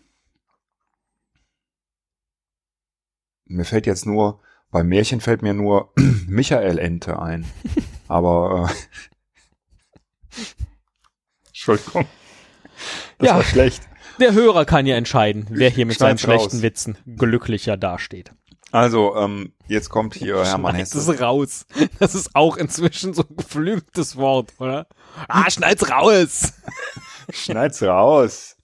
Mir 3.52 3.64
fällt 3.64 3.86
jetzt 3.86 4.06
nur, 4.06 4.40
beim 4.70 4.88
Märchen 4.88 5.20
fällt 5.20 5.42
mir 5.42 5.52
nur 5.54 5.92
Michael 6.26 6.78
Ente 6.78 7.20
ein. 7.20 7.44
Aber 8.08 8.68
äh, 8.70 10.36
Entschuldigung. 11.48 12.06
Das 13.18 13.28
Ja. 13.28 13.34
war 13.36 13.44
schlecht. 13.44 13.82
Der 14.20 14.32
Hörer 14.32 14.64
kann 14.64 14.86
ja 14.86 14.96
entscheiden, 14.96 15.46
wer 15.50 15.70
hier 15.70 15.86
mit 15.86 15.98
seinen 15.98 16.18
Schneid's 16.18 16.22
schlechten 16.42 16.56
raus. 16.56 16.62
Witzen 16.62 16.98
glücklicher 17.16 17.76
dasteht. 17.76 18.32
Also, 18.70 19.16
ähm, 19.16 19.52
jetzt 19.68 19.90
kommt 19.90 20.14
hier 20.14 20.44
Hermann 20.44 20.74
Schneid's 20.76 20.94
Hesse. 20.94 21.12
es 21.12 21.20
raus. 21.20 21.66
Das 21.98 22.14
ist 22.14 22.34
auch 22.34 22.56
inzwischen 22.56 23.12
so 23.14 23.22
ein 23.28 23.36
geflügeltes 23.36 24.16
Wort, 24.16 24.52
oder? 24.58 24.86
Ah, 25.28 25.50
schneid's 25.50 25.90
raus! 25.90 26.54
Schneid's 27.30 27.82
raus. 27.82 28.56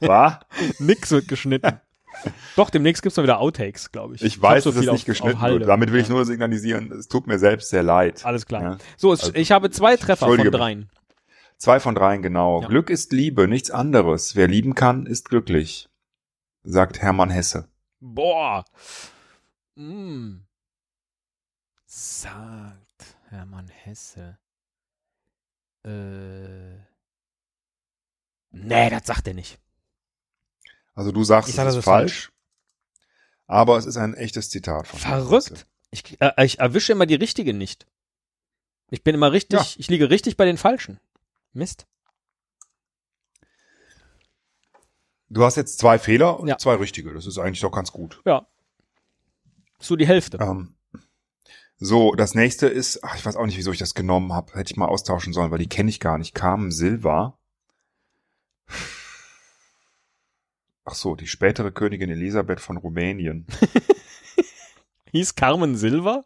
War? 0.00 0.46
Nix 0.78 1.10
wird 1.10 1.26
geschnitten. 1.28 1.80
Doch, 2.56 2.70
demnächst 2.70 3.02
gibt's 3.02 3.16
noch 3.16 3.24
wieder 3.24 3.40
Outtakes, 3.40 3.92
glaube 3.92 4.14
ich. 4.14 4.22
Ich 4.22 4.40
weiß, 4.40 4.64
so 4.64 4.70
dass 4.70 4.76
es 4.80 4.82
nicht 4.82 4.90
auf- 4.90 5.04
geschnitten 5.04 5.40
auf 5.40 5.50
wird. 5.50 5.68
Damit 5.68 5.92
will 5.92 6.00
ich 6.00 6.08
nur 6.08 6.24
signalisieren, 6.24 6.92
es 6.92 7.08
tut 7.08 7.26
mir 7.26 7.38
selbst 7.38 7.70
sehr 7.70 7.82
leid. 7.82 8.24
Alles 8.24 8.46
klar. 8.46 8.62
Ja. 8.62 8.78
So, 8.96 9.12
es, 9.12 9.20
Also, 9.20 9.34
ich 9.34 9.52
habe 9.52 9.70
zwei 9.70 9.96
Treffer 9.96 10.26
von 10.26 10.50
dreien. 10.50 10.90
Zwei 11.56 11.78
von 11.80 11.94
dreien, 11.94 12.22
genau. 12.22 12.62
Ja. 12.62 12.68
Glück 12.68 12.90
ist 12.90 13.12
Liebe, 13.12 13.46
nichts 13.46 13.70
anderes. 13.70 14.34
Wer 14.36 14.48
lieben 14.48 14.74
kann, 14.74 15.06
ist 15.06 15.28
glücklich, 15.28 15.88
sagt 16.62 17.00
Hermann 17.02 17.30
Hesse. 17.30 17.68
Boah. 18.00 18.64
Mm. 19.76 20.38
Sagt 21.84 23.16
Hermann 23.28 23.68
Hesse. 23.68 24.38
Äh. 25.84 26.78
Nee, 28.52 28.90
das 28.90 29.06
sagt 29.06 29.28
er 29.28 29.34
nicht. 29.34 29.58
Also 30.94 31.12
du 31.12 31.24
sagst, 31.24 31.48
Ich 31.48 31.52
es 31.54 31.56
sag, 31.56 31.64
das 31.64 31.74
ist 31.74 31.78
ist 31.80 31.84
falsch, 31.84 32.32
aber 33.46 33.76
es 33.78 33.86
ist 33.86 33.96
ein 33.96 34.14
echtes 34.14 34.50
Zitat 34.50 34.86
von 34.86 34.98
Verrückt. 34.98 35.66
Ich, 35.90 36.20
äh, 36.20 36.44
ich 36.44 36.58
erwische 36.60 36.92
immer 36.92 37.06
die 37.06 37.14
richtigen 37.14 37.58
nicht. 37.58 37.86
Ich 38.90 39.02
bin 39.04 39.14
immer 39.14 39.32
richtig, 39.32 39.58
Ja. 39.60 39.66
ich 39.78 39.88
liege 39.88 40.10
richtig 40.10 40.36
bei 40.36 40.44
den 40.44 40.56
Falschen. 40.56 41.00
Mist. 41.52 41.86
Du 45.28 45.44
hast 45.44 45.56
jetzt 45.56 45.78
zwei 45.78 45.98
Fehler 45.98 46.40
und 46.40 46.48
Ja. 46.48 46.58
zwei 46.58 46.74
richtige. 46.74 47.12
Das 47.14 47.26
ist 47.26 47.38
eigentlich 47.38 47.60
doch 47.60 47.70
ganz 47.70 47.92
gut. 47.92 48.20
Ja. 48.24 48.46
So 49.78 49.96
die 49.96 50.06
Hälfte. 50.06 50.38
Ähm, 50.40 50.74
so, 51.78 52.14
das 52.14 52.34
nächste 52.34 52.66
ist, 52.66 53.02
ach, 53.04 53.14
ich 53.16 53.24
weiß 53.24 53.36
auch 53.36 53.46
nicht, 53.46 53.56
wieso 53.56 53.72
ich 53.72 53.78
das 53.78 53.94
genommen 53.94 54.32
habe. 54.32 54.52
Hätte 54.54 54.72
ich 54.72 54.76
mal 54.76 54.88
austauschen 54.88 55.32
sollen, 55.32 55.50
weil 55.50 55.58
die 55.60 55.68
kenne 55.68 55.88
ich 55.88 56.00
gar 56.00 56.18
nicht. 56.18 56.34
Carmen 56.34 56.70
Silva. 56.72 57.38
Ach 60.84 60.94
so, 60.94 61.14
die 61.14 61.26
spätere 61.26 61.70
Königin 61.72 62.10
Elisabeth 62.10 62.60
von 62.60 62.76
Rumänien. 62.76 63.46
Hieß 65.12 65.34
Carmen 65.34 65.76
Silva? 65.76 66.24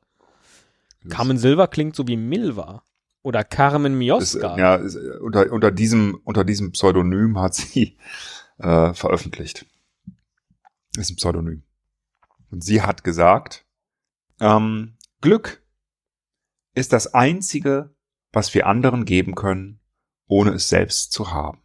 Carmen 1.09 1.39
Silva 1.39 1.67
klingt 1.67 1.97
so 1.97 2.07
wie 2.07 2.17
Milva. 2.17 2.83
Oder 3.23 3.43
Carmen 3.43 3.95
Ist, 3.95 3.99
Mioska. 3.99 4.55
äh, 4.57 4.61
ja, 4.61 4.75
ist, 4.77 4.97
äh, 4.97 5.19
unter, 5.21 5.51
unter 5.51 5.71
diesem 5.71 6.21
unter 6.25 6.45
diesem 6.45 6.73
Pseudonym 6.73 7.39
hat 7.39 7.55
sie 7.55 7.97
äh, 8.59 8.93
veröffentlicht. 8.93 9.67
Ist 10.97 11.11
ein 11.11 11.17
Pseudonym. 11.17 11.63
Und 12.51 12.63
sie 12.63 12.83
hat 12.83 13.03
gesagt, 13.03 13.65
ähm, 14.41 14.97
Glück 15.21 15.63
ist 16.75 16.93
das 16.93 17.15
einzige, 17.15 17.95
was 18.33 18.53
wir 18.55 18.67
anderen 18.67 19.05
geben 19.07 19.35
können, 19.35 19.81
ohne 20.27 20.51
es 20.53 20.69
selbst 20.69 21.13
zu 21.13 21.33
haben. 21.33 21.63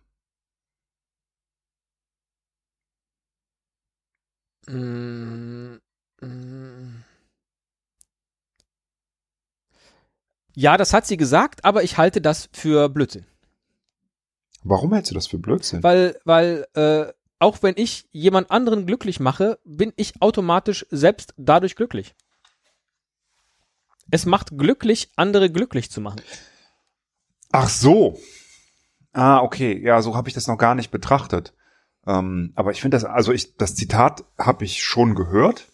Mm, 4.70 5.80
mm. 6.22 7.04
Ja, 10.54 10.78
das 10.78 10.94
hat 10.94 11.08
sie 11.08 11.18
gesagt, 11.18 11.66
aber 11.66 11.84
ich 11.84 11.98
halte 11.98 12.22
das 12.22 12.50
für 12.54 12.90
Blödsinn. 12.90 13.26
Warum 14.64 14.94
hältst 14.94 15.10
du 15.10 15.16
das 15.16 15.26
für 15.26 15.40
Blödsinn? 15.40 15.82
Weil, 15.82 16.20
weil, 16.24 16.68
äh, 16.74 17.12
auch 17.40 17.64
wenn 17.64 17.76
ich 17.78 18.08
jemand 18.12 18.52
anderen 18.52 18.86
glücklich 18.86 19.20
mache, 19.20 19.58
bin 19.64 19.94
ich 19.96 20.22
automatisch 20.22 20.86
selbst 20.92 21.34
dadurch 21.38 21.76
glücklich. 21.76 22.14
Es 24.12 24.26
macht 24.26 24.58
glücklich, 24.58 25.12
andere 25.16 25.50
glücklich 25.50 25.90
zu 25.90 26.02
machen. 26.02 26.22
Ach 27.52 27.70
so. 27.70 28.20
Ah, 29.14 29.40
okay. 29.40 29.82
Ja, 29.84 30.02
so 30.02 30.16
habe 30.16 30.28
ich 30.28 30.36
das 30.36 30.48
noch 30.48 30.58
gar 30.58 30.76
nicht 30.76 30.92
betrachtet. 30.92 31.54
Ähm, 32.08 32.54
aber 32.56 32.72
ich 32.72 32.82
finde 32.82 32.96
das, 32.96 33.06
also 33.06 33.32
ich, 33.32 33.56
das 33.56 33.76
Zitat 33.76 34.24
habe 34.38 34.66
ich 34.66 34.84
schon 34.84 35.16
gehört. 35.16 35.72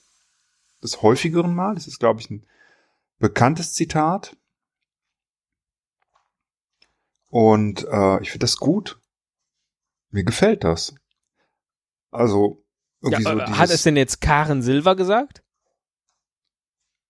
Des 0.83 1.01
häufigeren 1.01 1.55
Mal. 1.55 1.75
Das 1.75 1.88
ist, 1.88 1.99
glaube 1.99 2.19
ich, 2.19 2.29
ein 2.29 2.45
bekanntes 3.19 3.73
Zitat. 3.73 4.35
Und 7.29 7.85
äh, 7.89 8.21
ich 8.21 8.31
finde 8.31 8.43
das 8.43 8.57
gut. 8.57 8.99
Mir 10.11 10.23
gefällt 10.23 10.63
das. 10.63 10.95
Also, 12.11 12.63
Ja, 13.01 13.11
irgendwie 13.11 13.23
so 13.23 13.29
äh, 13.29 13.45
dieses, 13.45 13.57
hat 13.59 13.69
es 13.69 13.83
denn 13.83 13.97
jetzt 13.97 14.21
Karen 14.21 14.61
Silva 14.61 14.93
gesagt? 14.93 15.43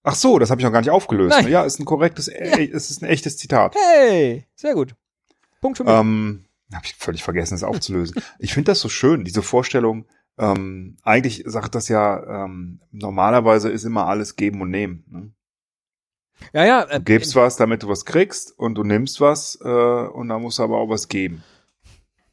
Ach 0.03 0.15
so, 0.15 0.37
das 0.39 0.51
habe 0.51 0.61
ich 0.61 0.65
noch 0.65 0.71
gar 0.71 0.81
nicht 0.81 0.91
aufgelöst. 0.91 1.31
Nein. 1.31 1.45
Ne? 1.45 1.51
Ja, 1.51 1.63
ist 1.63 1.79
ein 1.79 1.85
korrektes, 1.85 2.27
äh, 2.27 2.69
es 2.71 2.91
ist 2.91 3.01
ein 3.01 3.09
echtes 3.09 3.37
Zitat. 3.37 3.75
Hey, 3.75 4.45
sehr 4.55 4.75
gut. 4.75 4.95
Punkt 5.61 5.77
für 5.77 5.83
mich. 5.83 5.93
Ähm, 5.93 6.44
habe 6.73 6.85
ich 6.85 6.95
völlig 6.95 7.23
vergessen, 7.23 7.53
das 7.53 7.63
aufzulösen. 7.63 8.21
ich 8.39 8.53
finde 8.53 8.71
das 8.71 8.79
so 8.79 8.89
schön, 8.89 9.23
diese 9.23 9.41
Vorstellung, 9.41 10.05
ähm, 10.37 10.97
eigentlich 11.03 11.43
sagt 11.45 11.75
das 11.75 11.87
ja, 11.87 12.45
ähm, 12.45 12.81
normalerweise 12.91 13.69
ist 13.69 13.85
immer 13.85 14.07
alles 14.07 14.35
geben 14.35 14.61
und 14.61 14.69
nehmen. 14.69 15.05
Ne? 15.07 15.31
Ja, 16.53 16.65
ja. 16.65 16.83
Äh, 16.83 16.99
Du 16.99 17.05
gibst 17.05 17.35
was, 17.35 17.55
damit 17.55 17.83
du 17.83 17.89
was 17.89 18.05
kriegst 18.05 18.57
und 18.57 18.75
du 18.75 18.83
nimmst 18.83 19.21
was 19.21 19.57
äh, 19.61 19.67
und 19.67 20.27
dann 20.29 20.41
musst 20.41 20.59
du 20.59 20.63
aber 20.63 20.77
auch 20.77 20.89
was 20.89 21.07
geben. 21.07 21.43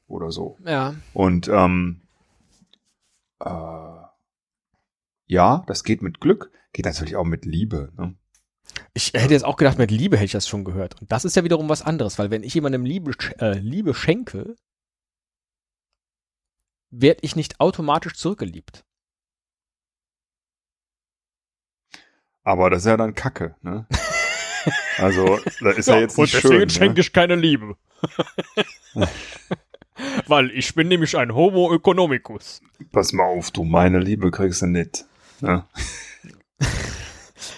Oder 0.08 0.30
so. 0.30 0.58
Ja. 0.64 0.94
Und 1.14 1.48
ähm, 1.48 2.02
äh, 3.40 4.02
ja, 5.26 5.64
das 5.66 5.84
geht 5.84 6.02
mit 6.02 6.20
Glück, 6.20 6.50
geht 6.72 6.84
natürlich 6.84 7.16
auch 7.16 7.24
mit 7.24 7.44
Liebe. 7.44 7.92
Ne? 7.96 8.14
Ich 8.94 9.12
hätte 9.14 9.32
jetzt 9.32 9.44
auch 9.44 9.56
gedacht, 9.56 9.78
mit 9.78 9.90
Liebe 9.90 10.16
hätte 10.16 10.26
ich 10.26 10.32
das 10.32 10.48
schon 10.48 10.64
gehört. 10.64 11.00
Und 11.00 11.10
das 11.10 11.24
ist 11.24 11.36
ja 11.36 11.44
wiederum 11.44 11.68
was 11.68 11.82
anderes, 11.82 12.18
weil 12.18 12.30
wenn 12.30 12.42
ich 12.42 12.54
jemandem 12.54 12.84
Liebe, 12.84 13.12
äh, 13.38 13.58
Liebe 13.58 13.94
schenke, 13.94 14.56
werde 16.90 17.20
ich 17.22 17.36
nicht 17.36 17.60
automatisch 17.60 18.14
zurückgeliebt. 18.14 18.84
Aber 22.44 22.70
das 22.70 22.82
ist 22.82 22.86
ja 22.86 22.96
dann 22.96 23.14
Kacke. 23.14 23.56
Ne? 23.62 23.86
Also, 24.98 25.40
da 25.60 25.70
ist 25.70 25.88
ja, 25.88 25.98
jetzt 25.98 26.16
nicht 26.16 26.36
schön. 26.36 26.68
Ne? 26.68 26.94
ich 26.96 27.12
keine 27.12 27.34
Liebe. 27.34 27.76
weil 30.26 30.50
ich 30.52 30.74
bin 30.74 30.88
nämlich 30.88 31.16
ein 31.16 31.34
Homo 31.34 31.74
economicus. 31.74 32.62
Pass 32.92 33.12
mal 33.12 33.24
auf, 33.24 33.50
du, 33.50 33.64
meine 33.64 33.98
Liebe 33.98 34.30
kriegst 34.30 34.62
du 34.62 34.66
nicht. 34.66 35.04
Ne? 35.40 35.64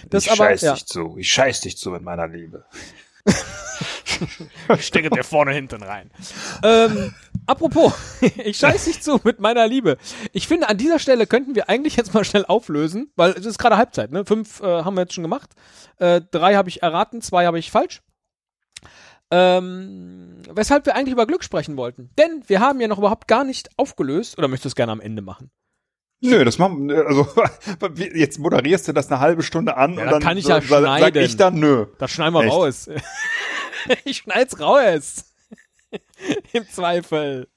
Das 0.09 0.25
ich 0.25 0.31
aber, 0.31 0.45
scheiß 0.45 0.61
ja. 0.61 0.73
dich 0.73 0.85
zu. 0.85 1.15
Ich 1.17 1.31
scheiß 1.31 1.61
dich 1.61 1.77
zu 1.77 1.91
mit 1.91 2.01
meiner 2.03 2.27
Liebe. 2.27 2.65
Ich 4.77 4.85
stecke 4.85 5.09
dir 5.09 5.23
vorne 5.23 5.51
hinten 5.51 5.83
rein. 5.83 6.09
ähm, 6.63 7.13
apropos, 7.45 7.93
ich 8.37 8.57
scheiß 8.57 8.85
dich 8.85 9.01
zu 9.01 9.19
mit 9.23 9.39
meiner 9.39 9.67
Liebe. 9.67 9.97
Ich 10.31 10.47
finde, 10.47 10.69
an 10.69 10.77
dieser 10.77 10.99
Stelle 10.99 11.27
könnten 11.27 11.55
wir 11.55 11.69
eigentlich 11.69 11.95
jetzt 11.95 12.13
mal 12.13 12.23
schnell 12.23 12.45
auflösen, 12.45 13.11
weil 13.15 13.31
es 13.31 13.45
ist 13.45 13.57
gerade 13.57 13.77
Halbzeit, 13.77 14.11
ne? 14.11 14.25
Fünf 14.25 14.61
äh, 14.61 14.83
haben 14.83 14.95
wir 14.95 15.01
jetzt 15.01 15.13
schon 15.13 15.23
gemacht. 15.23 15.51
Äh, 15.97 16.21
drei 16.31 16.55
habe 16.55 16.69
ich 16.69 16.81
erraten, 16.81 17.21
zwei 17.21 17.45
habe 17.45 17.59
ich 17.59 17.71
falsch. 17.71 18.01
Ähm, 19.31 20.43
weshalb 20.49 20.85
wir 20.85 20.95
eigentlich 20.95 21.13
über 21.13 21.25
Glück 21.25 21.43
sprechen 21.43 21.77
wollten. 21.77 22.11
Denn 22.17 22.43
wir 22.47 22.59
haben 22.59 22.79
ja 22.79 22.87
noch 22.87 22.99
überhaupt 22.99 23.27
gar 23.27 23.43
nicht 23.43 23.69
aufgelöst, 23.77 24.37
oder 24.37 24.47
möchtest 24.47 24.65
du 24.65 24.69
es 24.69 24.75
gerne 24.75 24.91
am 24.91 25.01
Ende 25.01 25.21
machen? 25.21 25.51
Nö, 26.29 26.43
das 26.45 26.57
machen 26.57 26.91
also 26.91 27.27
jetzt 28.13 28.39
moderierst 28.39 28.87
du 28.87 28.93
das 28.93 29.11
eine 29.11 29.19
halbe 29.19 29.43
Stunde 29.43 29.77
an 29.77 29.93
Ja, 29.95 30.03
und 30.05 30.11
dann 30.11 30.21
kann 30.21 30.37
ich 30.37 30.43
so- 30.45 30.49
ja 30.51 30.61
sag 30.61 30.79
schneiden. 30.79 31.23
ich 31.23 31.37
dann 31.37 31.55
nö. 31.59 31.85
Das 31.99 32.11
schneiden 32.11 32.33
wir 32.33 32.43
Echt? 32.43 32.51
raus. 32.53 32.89
ich 34.05 34.17
schneid's 34.17 34.59
raus. 34.59 35.25
Im 36.53 36.67
Zweifel. 36.69 37.47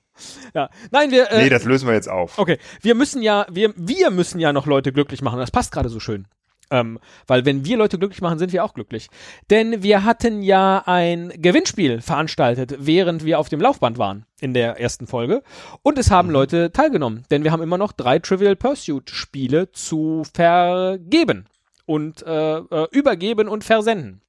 Ja. 0.55 0.69
Nein, 0.91 1.11
wir. 1.11 1.31
Äh, 1.31 1.45
Nee, 1.45 1.49
das 1.49 1.65
lösen 1.65 1.87
wir 1.87 1.95
jetzt 1.95 2.09
auf. 2.09 2.39
Okay, 2.39 2.59
wir 2.83 2.95
müssen 2.95 3.23
ja, 3.23 3.47
wir, 3.51 3.73
wir 3.77 4.11
müssen 4.11 4.41
ja 4.41 4.53
noch 4.53 4.67
Leute 4.67 4.93
glücklich 4.93 5.23
machen. 5.23 5.39
Das 5.39 5.51
passt 5.51 5.73
gerade 5.73 5.89
so 5.89 6.01
schön. 6.01 6.27
Ähm, 6.71 6.99
weil 7.27 7.45
wenn 7.47 7.65
wir 7.65 7.77
Leute 7.77 7.99
glücklich 7.99 8.21
machen, 8.21 8.39
sind 8.39 8.53
wir 8.53 8.65
auch 8.65 8.75
glücklich. 8.75 9.09
Denn 9.51 9.83
wir 9.83 10.05
hatten 10.05 10.43
ja 10.43 10.83
ein 10.85 11.33
Gewinnspiel 11.37 12.01
veranstaltet, 12.01 12.75
während 12.79 13.25
wir 13.25 13.39
auf 13.39 13.49
dem 13.49 13.61
Laufband 13.61 13.99
waren 13.99 14.27
in 14.41 14.53
der 14.53 14.79
ersten 14.79 15.07
Folge. 15.07 15.43
Und 15.83 15.99
es 15.99 16.11
haben 16.11 16.31
Leute 16.31 16.71
teilgenommen. 16.71 17.25
Denn 17.31 17.45
wir 17.45 17.53
haben 17.53 17.63
immer 17.63 17.79
noch 17.79 17.93
drei 17.93 18.19
Trivial 18.19 18.57
Pursuit 18.57 19.09
Spiele 19.11 19.73
zu 19.73 20.25
vergeben 20.35 21.47
und 21.87 22.23
äh, 22.23 22.59
äh, 22.59 22.89
übergeben 22.91 23.49
und 23.49 23.65
versenden. 23.65 24.21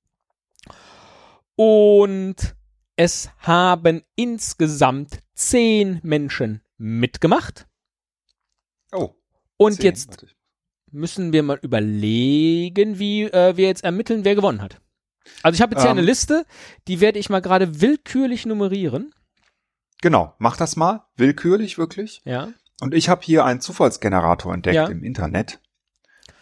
Und 1.55 2.55
es 2.95 3.29
haben 3.39 4.03
insgesamt 4.15 5.19
zehn 5.33 5.99
Menschen 6.03 6.61
mitgemacht. 6.77 7.67
Oh. 8.93 9.09
Und 9.57 9.73
zehn, 9.75 9.85
jetzt. 9.85 10.25
Müssen 10.91 11.33
wir 11.33 11.43
mal 11.43 11.59
überlegen, 11.61 12.99
wie 12.99 13.23
äh, 13.23 13.55
wir 13.57 13.67
jetzt 13.67 13.83
ermitteln, 13.83 14.23
wer 14.25 14.35
gewonnen 14.35 14.61
hat. 14.61 14.79
Also 15.43 15.55
ich 15.55 15.61
habe 15.61 15.73
jetzt 15.75 15.81
hier 15.83 15.91
Ähm. 15.91 15.97
eine 15.97 16.05
Liste, 16.05 16.45
die 16.87 17.01
werde 17.01 17.19
ich 17.19 17.29
mal 17.29 17.41
gerade 17.41 17.81
willkürlich 17.81 18.45
nummerieren. 18.45 19.13
Genau, 20.01 20.33
mach 20.39 20.57
das 20.57 20.75
mal. 20.75 21.05
Willkürlich, 21.17 21.77
wirklich. 21.77 22.21
Ja. 22.25 22.49
Und 22.81 22.93
ich 22.93 23.09
habe 23.09 23.21
hier 23.23 23.43
einen 23.45 23.61
Zufallsgenerator 23.61 24.53
entdeckt 24.53 24.75
Ja. 24.75 24.87
im 24.87 25.03
Internet, 25.03 25.59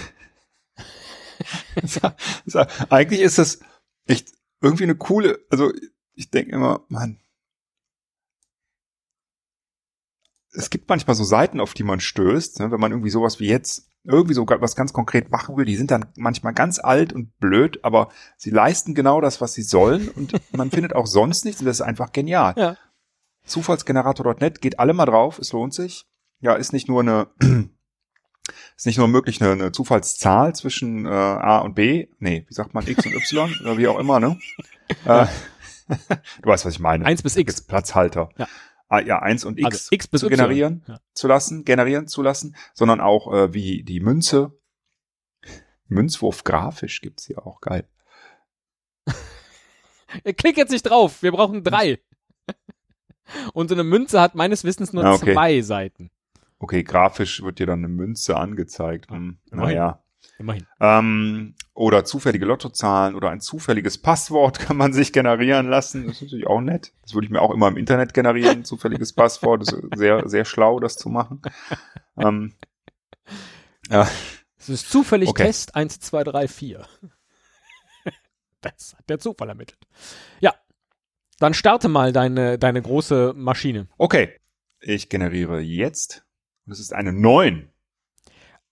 Eigentlich 2.89 3.21
ist 3.21 3.37
das 3.37 3.59
echt 4.05 4.33
irgendwie 4.61 4.83
eine 4.83 4.95
coole, 4.95 5.39
also 5.49 5.71
ich 6.15 6.29
denke 6.29 6.51
immer, 6.51 6.85
Mann, 6.87 7.19
es 10.53 10.69
gibt 10.69 10.87
manchmal 10.89 11.15
so 11.15 11.23
Seiten, 11.23 11.59
auf 11.59 11.73
die 11.73 11.83
man 11.83 11.99
stößt, 11.99 12.59
ne, 12.59 12.71
wenn 12.71 12.79
man 12.79 12.91
irgendwie 12.91 13.09
sowas 13.09 13.39
wie 13.39 13.47
jetzt 13.47 13.89
irgendwie 14.03 14.33
so 14.33 14.45
was 14.47 14.75
ganz 14.75 14.93
konkret 14.93 15.31
machen 15.31 15.55
will, 15.55 15.65
die 15.65 15.75
sind 15.75 15.89
dann 15.89 16.05
manchmal 16.15 16.53
ganz 16.53 16.79
alt 16.79 17.13
und 17.13 17.37
blöd, 17.39 17.79
aber 17.83 18.09
sie 18.37 18.49
leisten 18.49 18.95
genau 18.95 19.21
das, 19.21 19.41
was 19.41 19.53
sie 19.53 19.63
sollen 19.63 20.09
und 20.09 20.33
man 20.51 20.71
findet 20.71 20.93
auch 20.93 21.07
sonst 21.07 21.45
nichts 21.45 21.61
und 21.61 21.67
das 21.67 21.77
ist 21.77 21.85
einfach 21.85 22.11
genial. 22.11 22.53
Ja. 22.57 22.77
Zufallsgenerator.net, 23.45 24.61
geht 24.61 24.79
alle 24.79 24.93
mal 24.93 25.05
drauf, 25.05 25.39
es 25.39 25.51
lohnt 25.51 25.73
sich. 25.73 26.05
Ja, 26.39 26.55
ist 26.55 26.73
nicht 26.73 26.89
nur 26.89 27.01
eine, 27.01 27.27
ist 28.75 28.85
nicht 28.85 28.97
nur 28.97 29.07
möglich 29.07 29.41
eine, 29.41 29.51
eine 29.51 29.71
Zufallszahl 29.71 30.53
zwischen 30.55 31.05
äh, 31.05 31.09
A 31.09 31.59
und 31.59 31.75
B, 31.75 32.07
nee, 32.19 32.45
wie 32.47 32.53
sagt 32.53 32.73
man, 32.73 32.85
X 32.87 33.05
und 33.05 33.13
Y 33.13 33.53
oder 33.61 33.77
wie 33.77 33.87
auch 33.87 33.99
immer, 33.99 34.19
ne? 34.19 34.39
äh, 35.05 35.25
du 36.41 36.49
weißt, 36.49 36.65
was 36.65 36.73
ich 36.73 36.79
meine. 36.79 37.05
1 37.05 37.21
bis 37.23 37.35
X. 37.35 37.53
Jetzt 37.53 37.67
Platzhalter. 37.67 38.29
Ja. 38.37 38.47
Ah, 38.89 38.99
ja, 38.99 39.19
1 39.19 39.45
und 39.45 39.57
X, 39.59 39.65
Also 39.65 39.87
X 39.91 40.07
bis 40.07 40.21
zu 40.21 40.27
Y. 40.27 40.37
generieren 40.37 40.83
Ja. 40.87 40.99
zu 41.13 41.27
lassen, 41.27 41.65
generieren 41.65 42.07
zu 42.07 42.21
lassen, 42.21 42.55
sondern 42.73 43.01
auch 43.01 43.31
äh, 43.33 43.53
wie 43.53 43.83
die 43.83 43.99
Münze. 43.99 44.57
Münzwurf 45.87 46.43
grafisch 46.43 47.01
gibt's 47.01 47.25
hier 47.25 47.45
auch, 47.45 47.59
geil. 47.61 47.87
Klick 50.37 50.57
jetzt 50.57 50.71
nicht 50.71 50.83
drauf, 50.83 51.21
wir 51.23 51.31
brauchen 51.31 51.63
drei. 51.63 51.99
Und 53.53 53.69
so 53.69 53.75
eine 53.75 53.83
Münze 53.83 54.21
hat 54.21 54.35
meines 54.35 54.63
Wissens 54.63 54.93
nur 54.93 55.03
Ah, 55.05 55.13
okay. 55.13 55.33
zwei 55.33 55.61
Seiten. 55.61 56.11
Okay, 56.63 56.83
grafisch 56.83 57.43
wird 57.43 57.59
dir 57.59 57.65
dann 57.65 57.79
eine 57.79 57.89
Münze 57.89 58.37
angezeigt. 58.37 59.11
Hm, 59.11 59.37
immerhin. 59.51 59.75
naja. 59.75 60.03
Immerhin. 60.39 60.65
Ähm, 60.79 61.55
oder 61.73 62.05
zufällige 62.05 62.45
Lottozahlen 62.45 63.15
oder 63.15 63.31
ein 63.31 63.41
zufälliges 63.41 63.97
Passwort 63.97 64.59
kann 64.59 64.77
man 64.77 64.93
sich 64.93 65.11
generieren 65.11 65.67
lassen. 65.67 66.07
Das 66.07 66.15
ist 66.15 66.21
natürlich 66.21 66.47
auch 66.47 66.61
nett. 66.61 66.93
Das 67.01 67.15
würde 67.15 67.25
ich 67.25 67.31
mir 67.31 67.41
auch 67.41 67.51
immer 67.51 67.67
im 67.67 67.75
Internet 67.75 68.13
generieren, 68.13 68.59
ein 68.59 68.63
zufälliges 68.63 69.11
Passwort. 69.11 69.61
Das 69.63 69.73
ist 69.73 69.83
sehr, 69.97 70.29
sehr 70.29 70.45
schlau, 70.45 70.79
das 70.79 70.95
zu 70.95 71.09
machen. 71.09 71.41
Ähm, 72.17 72.53
ja, 73.89 74.07
Es 74.57 74.69
ist 74.69 74.89
zufällig 74.89 75.27
Okay. 75.27 75.43
Test 75.43 75.75
1, 75.75 75.99
2, 75.99 76.23
3, 76.23 76.47
4. 76.47 76.85
Das 78.61 78.95
hat 78.97 79.09
der 79.09 79.19
Zufall 79.19 79.49
ermittelt. 79.49 79.79
Ja. 80.39 80.53
Dann 81.39 81.53
starte 81.53 81.89
mal 81.89 82.13
deine, 82.13 82.57
deine 82.57 82.81
große 82.81 83.33
Maschine. 83.35 83.89
okay. 83.97 84.39
Ich 84.85 85.07
generiere 85.09 85.59
jetzt. 85.61 86.25
Und 86.65 86.71
es 86.71 86.79
ist 86.79 86.93
eine 86.93 87.13
9. 87.13 87.69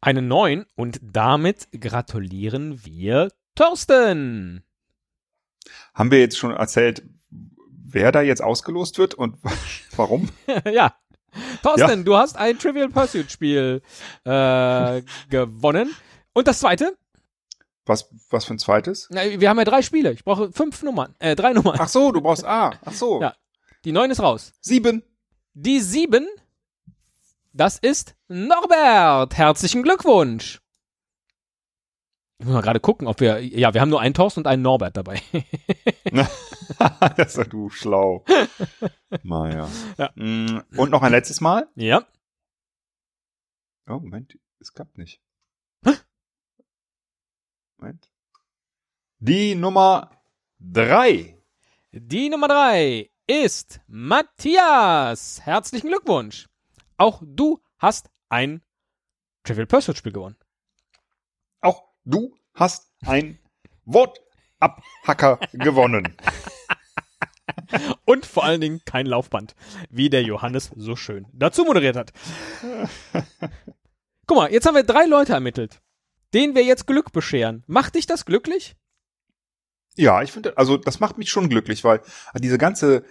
Eine 0.02 0.22
9 0.22 0.66
und 0.76 1.00
damit 1.04 1.68
gratulieren 1.80 2.84
wir 2.86 3.32
Thorsten. 3.56 4.64
Haben 5.94 6.12
wir 6.12 6.20
jetzt 6.20 6.38
schon 6.38 6.52
erzählt, 6.52 7.04
wer 7.30 8.12
da 8.12 8.22
jetzt 8.22 8.42
ausgelost 8.42 8.98
wird 8.98 9.14
und 9.14 9.38
warum? 9.96 10.30
ja. 10.72 10.96
Thorsten, 11.64 12.04
du 12.04 12.18
hast 12.18 12.36
ein 12.38 12.58
Trivial 12.60 12.90
Pursuit 12.90 13.32
Spiel 13.32 13.82
äh, 14.26 15.02
gewonnen. 15.30 15.96
Und 16.34 16.48
das 16.48 16.60
zweite? 16.60 16.98
Was, 17.86 18.10
was 18.30 18.46
für 18.46 18.54
ein 18.54 18.60
zweites? 18.60 19.08
Na, 19.12 19.22
wir 19.24 19.50
haben 19.50 19.58
ja 19.58 19.66
drei 19.66 19.82
Spiele. 19.82 20.12
Ich 20.12 20.24
brauche 20.24 20.52
fünf 20.52 20.84
Nummern. 20.84 21.16
Äh, 21.20 21.36
drei 21.36 21.54
Nummern. 21.54 21.78
Ach 21.80 21.88
so, 21.88 22.12
du 22.12 22.22
brauchst 22.22 22.46
A. 22.46 22.72
Ach 22.86 22.94
so. 22.94 23.22
Ja. 23.22 23.36
Die 23.86 23.92
9 23.92 24.12
ist 24.12 24.22
raus. 24.22 24.54
Sieben. 24.62 25.04
Die 25.54 25.80
7, 25.80 26.28
das 27.54 27.78
ist 27.78 28.16
Norbert. 28.28 29.38
Herzlichen 29.38 29.84
Glückwunsch. 29.84 30.62
Ich 32.40 32.46
muss 32.46 32.56
mal 32.56 32.62
gerade 32.62 32.80
gucken, 32.80 33.08
ob 33.08 33.20
wir. 33.20 33.40
Ja, 33.40 33.74
wir 33.74 33.82
haben 33.82 33.90
nur 33.90 34.02
einen 34.02 34.16
Thorsten 34.16 34.40
und 34.42 34.48
einen 34.48 34.64
Norbert 34.64 34.98
dabei. 34.98 35.22
das 37.18 37.38
ist 37.38 37.54
du 37.54 37.70
schlau. 37.70 38.26
Naja. 39.24 39.70
Ja. 39.98 40.12
Mm, 40.16 40.62
Und 40.78 40.90
noch 40.90 41.04
ein 41.04 41.12
letztes 41.12 41.42
Mal. 41.42 41.68
ja. 41.76 42.06
Oh, 43.88 43.94
Moment, 44.00 44.38
es 44.60 44.74
klappt 44.74 44.98
nicht. 44.98 45.22
Moment. 47.78 48.12
Die 49.20 49.56
Nummer 49.56 50.12
drei. 50.60 51.38
Die 51.92 52.30
Nummer 52.30 52.48
3 52.48 53.12
ist 53.28 53.82
Matthias. 53.88 55.42
Herzlichen 55.42 55.88
Glückwunsch. 55.90 56.48
Auch 57.02 57.20
du 57.26 57.60
hast 57.80 58.12
ein 58.30 58.62
Trivial 59.44 59.66
Pursuit 59.66 59.98
Spiel 59.98 60.12
gewonnen. 60.12 60.36
Auch 61.60 61.82
du 62.06 62.38
hast 62.54 62.92
ein 63.04 63.40
Wortabhacker 63.86 65.40
gewonnen. 65.54 66.16
Und 68.06 68.28
vor 68.28 68.44
allen 68.44 68.62
Dingen 68.62 68.82
kein 68.86 69.08
Laufband, 69.08 69.56
wie 69.90 70.12
der 70.12 70.22
Johannes 70.22 70.70
so 70.76 70.96
schön 70.96 71.26
dazu 71.34 71.66
moderiert 71.66 71.96
hat. 71.96 72.14
Guck 74.28 74.38
mal, 74.38 74.52
jetzt 74.52 74.68
haben 74.68 74.76
wir 74.76 74.84
drei 74.84 75.06
Leute 75.06 75.34
ermittelt, 75.34 75.82
denen 76.36 76.54
wir 76.54 76.64
jetzt 76.64 76.86
Glück 76.86 77.12
bescheren. 77.12 77.64
Macht 77.66 77.96
dich 77.96 78.06
das 78.06 78.26
glücklich? 78.26 78.76
Ja, 79.96 80.22
ich 80.22 80.32
finde, 80.32 80.56
also 80.56 80.78
das 80.78 81.00
macht 81.00 81.18
mich 81.18 81.32
schon 81.32 81.50
glücklich, 81.50 81.84
weil 81.84 82.04
diese 82.36 82.60
ganze, 82.60 83.04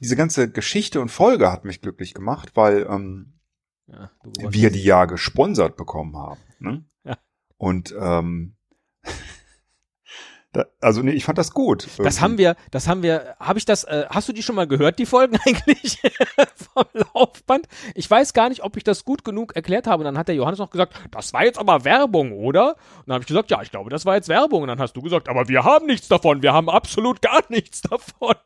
diese 0.00 0.16
ganze 0.16 0.50
Geschichte 0.50 1.00
und 1.00 1.10
Folge 1.10 1.50
hat 1.50 1.64
mich 1.64 1.80
glücklich 1.80 2.14
gemacht, 2.14 2.52
weil 2.54 2.86
ähm, 2.88 3.38
ja, 3.86 4.10
wir 4.22 4.70
die 4.70 4.82
ja 4.82 5.06
gesponsert 5.06 5.76
bekommen 5.76 6.16
haben. 6.16 6.40
Ne? 6.58 6.84
Ja. 7.04 7.18
Und 7.56 7.94
ähm, 7.98 8.56
da, 10.52 10.64
also 10.80 11.02
nee, 11.02 11.10
ich 11.10 11.24
fand 11.24 11.36
das 11.36 11.52
gut. 11.52 11.84
Irgendwie. 11.84 12.04
Das 12.04 12.22
haben 12.22 12.38
wir, 12.38 12.56
das 12.70 12.88
haben 12.88 13.02
wir, 13.02 13.36
habe 13.38 13.58
ich 13.58 13.66
das, 13.66 13.84
äh, 13.84 14.06
hast 14.08 14.28
du 14.30 14.32
die 14.32 14.42
schon 14.42 14.54
mal 14.54 14.66
gehört, 14.66 14.98
die 14.98 15.04
Folgen 15.04 15.38
eigentlich 15.46 16.00
vom 16.74 16.86
Laufband? 16.94 17.68
Ich 17.94 18.10
weiß 18.10 18.32
gar 18.32 18.48
nicht, 18.48 18.64
ob 18.64 18.76
ich 18.78 18.84
das 18.84 19.04
gut 19.04 19.24
genug 19.24 19.54
erklärt 19.56 19.86
habe. 19.86 20.00
Und 20.00 20.06
dann 20.06 20.16
hat 20.16 20.28
der 20.28 20.34
Johannes 20.34 20.58
noch 20.58 20.70
gesagt, 20.70 20.94
das 21.10 21.34
war 21.34 21.44
jetzt 21.44 21.58
aber 21.58 21.84
Werbung, 21.84 22.32
oder? 22.32 22.70
Und 22.70 23.08
dann 23.08 23.14
habe 23.14 23.22
ich 23.22 23.28
gesagt, 23.28 23.50
ja, 23.50 23.60
ich 23.60 23.70
glaube, 23.70 23.90
das 23.90 24.06
war 24.06 24.14
jetzt 24.14 24.30
Werbung. 24.30 24.62
Und 24.62 24.68
dann 24.68 24.78
hast 24.78 24.94
du 24.94 25.02
gesagt, 25.02 25.28
aber 25.28 25.48
wir 25.48 25.64
haben 25.64 25.84
nichts 25.84 26.08
davon, 26.08 26.42
wir 26.42 26.54
haben 26.54 26.70
absolut 26.70 27.20
gar 27.20 27.42
nichts 27.50 27.82
davon. 27.82 28.36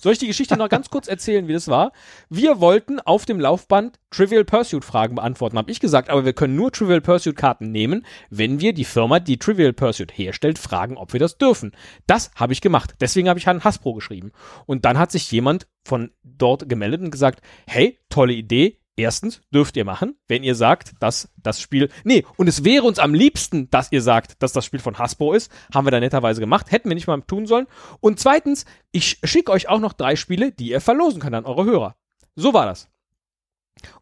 Soll 0.00 0.12
ich 0.12 0.18
die 0.18 0.28
Geschichte 0.28 0.56
noch 0.56 0.70
ganz 0.70 0.88
kurz 0.88 1.08
erzählen, 1.08 1.46
wie 1.46 1.52
das 1.52 1.68
war? 1.68 1.92
Wir 2.30 2.60
wollten 2.60 3.00
auf 3.00 3.26
dem 3.26 3.38
Laufband 3.38 3.98
Trivial 4.10 4.44
Pursuit 4.44 4.84
Fragen 4.84 5.16
beantworten, 5.16 5.58
habe 5.58 5.70
ich 5.70 5.80
gesagt, 5.80 6.08
aber 6.08 6.24
wir 6.24 6.32
können 6.32 6.54
nur 6.54 6.70
Trivial 6.70 7.00
Pursuit 7.00 7.36
Karten 7.36 7.72
nehmen, 7.72 8.06
wenn 8.30 8.60
wir 8.60 8.72
die 8.72 8.84
Firma, 8.84 9.18
die 9.18 9.38
Trivial 9.38 9.72
Pursuit 9.72 10.16
herstellt, 10.16 10.58
fragen, 10.58 10.96
ob 10.96 11.12
wir 11.12 11.20
das 11.20 11.33
dürfen. 11.40 11.72
Das 12.06 12.30
habe 12.34 12.52
ich 12.52 12.60
gemacht. 12.60 12.94
Deswegen 13.00 13.28
habe 13.28 13.38
ich 13.38 13.48
an 13.48 13.64
Hasbro 13.64 13.94
geschrieben. 13.94 14.32
Und 14.66 14.84
dann 14.84 14.98
hat 14.98 15.12
sich 15.12 15.30
jemand 15.30 15.66
von 15.84 16.10
dort 16.22 16.68
gemeldet 16.68 17.00
und 17.00 17.10
gesagt, 17.10 17.40
hey, 17.66 17.98
tolle 18.08 18.32
Idee, 18.32 18.78
Erstens 18.96 19.40
dürft 19.52 19.76
ihr 19.76 19.84
machen, 19.84 20.16
wenn 20.28 20.44
ihr 20.44 20.54
sagt, 20.54 20.92
dass 21.00 21.28
das 21.36 21.60
Spiel, 21.60 21.90
nee, 22.04 22.24
und 22.36 22.46
es 22.46 22.62
wäre 22.62 22.84
uns 22.84 23.00
am 23.00 23.12
liebsten, 23.12 23.68
dass 23.70 23.90
ihr 23.90 24.00
sagt, 24.00 24.40
dass 24.40 24.52
das 24.52 24.64
Spiel 24.64 24.78
von 24.78 24.98
Hasbro 24.98 25.32
ist, 25.32 25.50
haben 25.74 25.84
wir 25.84 25.90
da 25.90 25.98
netterweise 25.98 26.40
gemacht, 26.40 26.70
hätten 26.70 26.88
wir 26.88 26.94
nicht 26.94 27.08
mal 27.08 27.20
tun 27.22 27.46
sollen. 27.46 27.66
Und 27.98 28.20
zweitens, 28.20 28.66
ich 28.92 29.18
schicke 29.24 29.50
euch 29.50 29.68
auch 29.68 29.80
noch 29.80 29.94
drei 29.94 30.14
Spiele, 30.14 30.52
die 30.52 30.70
ihr 30.70 30.80
verlosen 30.80 31.20
könnt 31.20 31.34
an 31.34 31.44
eure 31.44 31.64
Hörer. 31.64 31.96
So 32.36 32.54
war 32.54 32.66
das. 32.66 32.88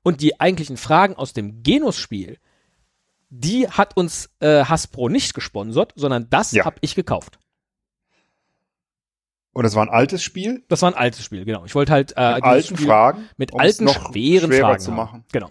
Und 0.02 0.20
die 0.20 0.40
eigentlichen 0.40 0.76
Fragen 0.76 1.16
aus 1.16 1.32
dem 1.32 1.62
Genus-Spiel, 1.62 2.38
die 3.34 3.66
hat 3.66 3.96
uns 3.96 4.28
äh, 4.40 4.62
Hasbro 4.64 5.08
nicht 5.08 5.32
gesponsert, 5.32 5.94
sondern 5.96 6.28
das 6.28 6.52
ja. 6.52 6.66
habe 6.66 6.76
ich 6.82 6.94
gekauft. 6.94 7.38
Und 9.54 9.64
das 9.64 9.74
war 9.74 9.82
ein 9.82 9.88
altes 9.88 10.22
Spiel? 10.22 10.64
Das 10.68 10.82
war 10.82 10.90
ein 10.90 10.96
altes 10.96 11.24
Spiel, 11.24 11.46
genau. 11.46 11.64
Ich 11.64 11.74
wollte 11.74 11.92
halt 11.92 12.12
äh, 12.16 12.34
mit 12.34 12.44
alten 12.44 12.76
Spiel 12.76 12.86
Fragen, 12.86 13.28
mit 13.38 13.58
alten 13.58 13.88
schweren 13.88 14.52
Fragen 14.52 14.80
zu 14.80 14.92
machen. 14.92 15.20
Haben. 15.20 15.24
Genau. 15.32 15.50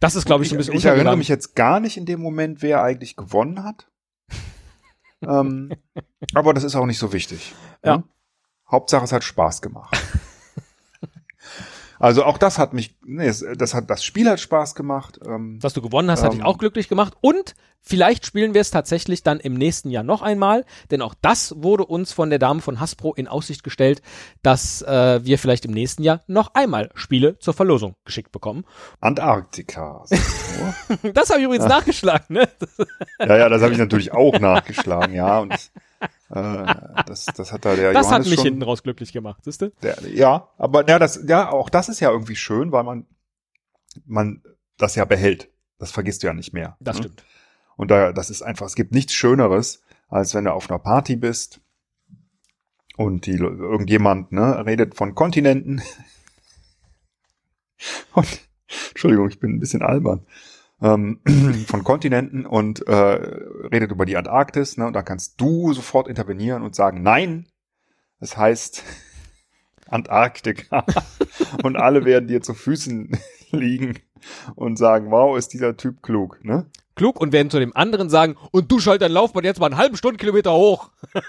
Das 0.00 0.16
ist, 0.16 0.26
glaube 0.26 0.44
ich, 0.44 0.52
ein 0.52 0.58
bisschen 0.58 0.74
Ich 0.74 0.84
erinnere 0.84 1.16
mich 1.16 1.28
jetzt 1.28 1.56
gar 1.56 1.80
nicht 1.80 1.96
in 1.96 2.04
dem 2.04 2.20
Moment, 2.20 2.60
wer 2.60 2.82
eigentlich 2.82 3.16
gewonnen 3.16 3.64
hat. 3.64 3.88
ähm, 5.22 5.72
aber 6.34 6.52
das 6.52 6.62
ist 6.62 6.76
auch 6.76 6.86
nicht 6.86 6.98
so 6.98 7.12
wichtig. 7.14 7.54
Ja. 7.82 7.98
Ne? 7.98 8.04
Hauptsache, 8.70 9.04
es 9.04 9.12
hat 9.12 9.24
Spaß 9.24 9.62
gemacht. 9.62 9.96
Also 11.98 12.24
auch 12.24 12.38
das 12.38 12.58
hat 12.58 12.72
mich, 12.72 12.96
nee, 13.04 13.26
das 13.26 13.74
hat 13.74 13.90
das 13.90 14.04
Spiel 14.04 14.28
hat 14.28 14.40
Spaß 14.40 14.74
gemacht. 14.74 15.18
Ähm, 15.26 15.58
Was 15.62 15.72
du 15.72 15.82
gewonnen 15.82 16.10
hast, 16.10 16.22
hat 16.22 16.32
ähm, 16.32 16.38
dich 16.38 16.46
auch 16.46 16.58
glücklich 16.58 16.88
gemacht. 16.88 17.14
Und 17.20 17.54
vielleicht 17.86 18.26
spielen 18.26 18.52
wir 18.52 18.60
es 18.60 18.70
tatsächlich 18.70 19.22
dann 19.22 19.38
im 19.38 19.54
nächsten 19.54 19.90
Jahr 19.90 20.02
noch 20.02 20.20
einmal, 20.20 20.64
denn 20.90 21.00
auch 21.00 21.14
das 21.22 21.54
wurde 21.56 21.86
uns 21.86 22.12
von 22.12 22.30
der 22.30 22.38
Dame 22.38 22.60
von 22.60 22.80
Hasbro 22.80 23.14
in 23.14 23.28
Aussicht 23.28 23.62
gestellt, 23.62 24.02
dass 24.42 24.82
äh, 24.82 25.24
wir 25.24 25.38
vielleicht 25.38 25.64
im 25.64 25.70
nächsten 25.70 26.02
Jahr 26.02 26.22
noch 26.26 26.54
einmal 26.54 26.90
Spiele 26.94 27.38
zur 27.38 27.54
Verlosung 27.54 27.94
geschickt 28.04 28.32
bekommen. 28.32 28.64
Antarktika. 29.00 30.04
das 31.14 31.30
habe 31.30 31.38
ich 31.38 31.46
übrigens 31.46 31.64
ja. 31.64 31.68
nachgeschlagen, 31.68 32.26
ne? 32.28 32.48
ja, 33.20 33.36
ja, 33.36 33.48
das 33.48 33.62
habe 33.62 33.72
ich 33.72 33.78
natürlich 33.78 34.12
auch 34.12 34.38
nachgeschlagen, 34.38 35.14
ja. 35.14 35.38
Und 35.38 35.52
äh, 36.30 36.74
das, 37.06 37.26
das 37.26 37.52
hat 37.52 37.64
da 37.64 37.76
der 37.76 37.92
Das 37.92 38.06
Johannes 38.06 38.26
hat 38.26 38.30
mich 38.30 38.34
schon, 38.34 38.44
hinten 38.44 38.62
raus 38.62 38.82
glücklich 38.82 39.12
gemacht, 39.12 39.44
siehst 39.44 39.62
du? 39.62 39.70
Der, 39.82 39.96
ja, 40.12 40.48
aber 40.58 40.88
ja, 40.88 40.98
das, 40.98 41.20
ja, 41.26 41.50
auch 41.50 41.70
das 41.70 41.88
ist 41.88 42.00
ja 42.00 42.10
irgendwie 42.10 42.36
schön, 42.36 42.72
weil 42.72 42.82
man, 42.82 43.06
man 44.04 44.42
das 44.76 44.96
ja 44.96 45.04
behält. 45.04 45.48
Das 45.78 45.92
vergisst 45.92 46.22
du 46.22 46.26
ja 46.26 46.32
nicht 46.32 46.52
mehr. 46.52 46.76
Das 46.80 46.96
ne? 46.96 47.04
stimmt. 47.04 47.24
Und 47.76 47.90
da, 47.90 48.12
das 48.12 48.30
ist 48.30 48.42
einfach, 48.42 48.66
es 48.66 48.74
gibt 48.74 48.92
nichts 48.92 49.12
Schöneres, 49.12 49.82
als 50.08 50.34
wenn 50.34 50.44
du 50.44 50.52
auf 50.52 50.70
einer 50.70 50.78
Party 50.78 51.16
bist 51.16 51.60
und 52.96 53.26
die, 53.26 53.36
irgendjemand, 53.36 54.32
ne, 54.32 54.64
redet 54.64 54.94
von 54.94 55.14
Kontinenten. 55.14 55.82
und, 58.14 58.48
Entschuldigung, 58.90 59.28
ich 59.28 59.38
bin 59.38 59.56
ein 59.56 59.60
bisschen 59.60 59.82
albern 59.82 60.26
ähm, 60.80 61.20
von 61.66 61.84
Kontinenten 61.84 62.46
und 62.46 62.86
äh, 62.86 62.92
redet 62.92 63.90
über 63.90 64.06
die 64.06 64.16
Antarktis. 64.16 64.76
Ne? 64.76 64.86
Und 64.86 64.92
da 64.92 65.02
kannst 65.02 65.40
du 65.40 65.72
sofort 65.72 66.08
intervenieren 66.08 66.62
und 66.62 66.74
sagen, 66.74 67.02
nein, 67.02 67.46
das 68.20 68.36
heißt 68.36 68.82
Antarktika. 69.88 70.84
und 71.62 71.76
alle 71.76 72.04
werden 72.04 72.28
dir 72.28 72.42
zu 72.42 72.54
Füßen 72.54 73.16
liegen 73.50 73.98
und 74.54 74.76
sagen, 74.76 75.10
wow, 75.10 75.36
ist 75.36 75.52
dieser 75.52 75.76
Typ 75.76 76.02
klug. 76.02 76.44
Ne? 76.44 76.66
Klug 76.96 77.20
und 77.20 77.32
werden 77.32 77.50
zu 77.50 77.60
dem 77.60 77.76
anderen 77.76 78.10
sagen, 78.10 78.36
und 78.50 78.72
du 78.72 78.80
schalt 78.80 79.02
dein 79.02 79.12
Laufband 79.12 79.44
jetzt 79.46 79.60
mal 79.60 79.66
einen 79.66 79.76
halben 79.76 79.96
Stundenkilometer 79.96 80.52
hoch. 80.52 80.90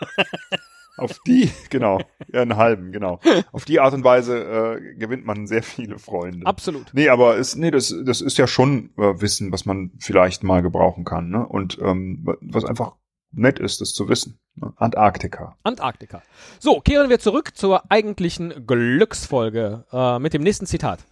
Auf 0.98 1.20
die, 1.28 1.52
genau, 1.70 2.00
ja, 2.34 2.42
einen 2.42 2.58
halben, 2.58 2.92
genau. 2.92 3.20
Auf 3.52 3.66
die 3.66 3.80
Art 3.80 3.94
und 3.94 4.04
Weise 4.04 4.80
äh, 4.80 4.96
gewinnt 4.96 5.28
man 5.28 5.46
sehr 5.46 5.62
viele 5.62 6.00
Freunde. 6.00 6.48
Absolut. 6.48 6.88
Nee, 6.92 7.10
aber 7.10 7.36
ist, 7.36 7.56
nee, 7.56 7.70
das, 7.70 7.94
das 8.04 8.22
ist 8.22 8.40
ja 8.40 8.48
schon 8.48 8.90
äh, 8.98 9.22
Wissen, 9.22 9.52
was 9.52 9.68
man 9.68 9.92
vielleicht 10.00 10.44
mal 10.44 10.64
gebrauchen 10.64 11.06
kann, 11.06 11.30
ne? 11.30 11.46
Und 11.46 11.78
ähm, 11.80 12.26
was 12.42 12.66
einfach 12.66 12.94
nett 13.32 13.60
ist, 13.60 13.80
das 13.80 13.94
zu 13.94 14.10
wissen. 14.10 14.40
Ne? 14.56 14.74
Antarktika. 14.78 15.56
Antarktika. 15.62 16.24
So, 16.60 16.80
kehren 16.80 17.12
wir 17.12 17.20
zurück 17.20 17.56
zur 17.56 17.92
eigentlichen 17.92 18.66
Glücksfolge 18.66 19.86
äh, 19.92 20.18
mit 20.18 20.34
dem 20.34 20.42
nächsten 20.42 20.66
Zitat. 20.66 21.06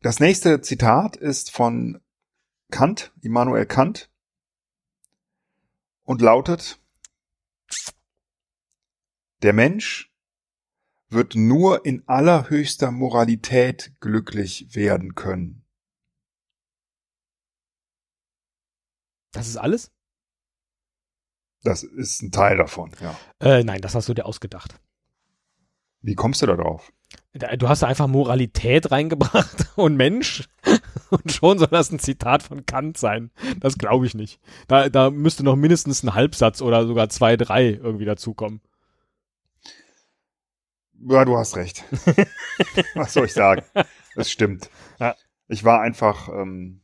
Das 0.00 0.20
nächste 0.20 0.60
Zitat 0.60 1.16
ist 1.16 1.50
von 1.50 2.00
Kant, 2.72 3.12
Immanuel 3.20 3.66
Kant, 3.66 4.10
und 6.02 6.20
lautet, 6.20 6.80
der 9.42 9.52
Mensch 9.52 10.12
wird 11.08 11.36
nur 11.36 11.84
in 11.84 12.02
allerhöchster 12.08 12.90
Moralität 12.90 13.92
glücklich 14.00 14.74
werden 14.74 15.14
können. 15.14 15.64
Das 19.32 19.46
ist 19.48 19.56
alles? 19.56 19.92
Das 21.62 21.82
ist 21.84 22.22
ein 22.22 22.32
Teil 22.32 22.56
davon, 22.56 22.92
ja. 23.00 23.16
Äh, 23.40 23.62
nein, 23.62 23.80
das 23.80 23.94
hast 23.94 24.08
du 24.08 24.14
dir 24.14 24.26
ausgedacht. 24.26 24.80
Wie 26.02 26.14
kommst 26.14 26.42
du 26.42 26.46
da 26.46 26.56
drauf? 26.56 26.92
Du 27.32 27.68
hast 27.68 27.82
da 27.82 27.86
einfach 27.86 28.08
Moralität 28.08 28.90
reingebracht 28.90 29.72
und 29.76 29.96
Mensch 29.96 30.48
und 31.10 31.32
schon 31.32 31.58
soll 31.58 31.68
das 31.68 31.90
ein 31.90 31.98
Zitat 31.98 32.42
von 32.42 32.66
Kant 32.66 32.98
sein. 32.98 33.30
Das 33.58 33.78
glaube 33.78 34.06
ich 34.06 34.14
nicht. 34.14 34.38
Da, 34.68 34.90
da 34.90 35.10
müsste 35.10 35.42
noch 35.42 35.56
mindestens 35.56 36.02
ein 36.02 36.14
Halbsatz 36.14 36.60
oder 36.60 36.86
sogar 36.86 37.08
zwei, 37.08 37.36
drei 37.36 37.68
irgendwie 37.68 38.04
dazukommen. 38.04 38.60
Ja, 41.08 41.24
du 41.24 41.36
hast 41.36 41.56
recht. 41.56 41.84
Was 42.94 43.14
soll 43.14 43.24
ich 43.24 43.32
sagen? 43.32 43.64
Es 44.14 44.30
stimmt. 44.30 44.68
Ja. 45.00 45.16
Ich 45.48 45.64
war 45.64 45.80
einfach. 45.80 46.28
Ähm, 46.28 46.81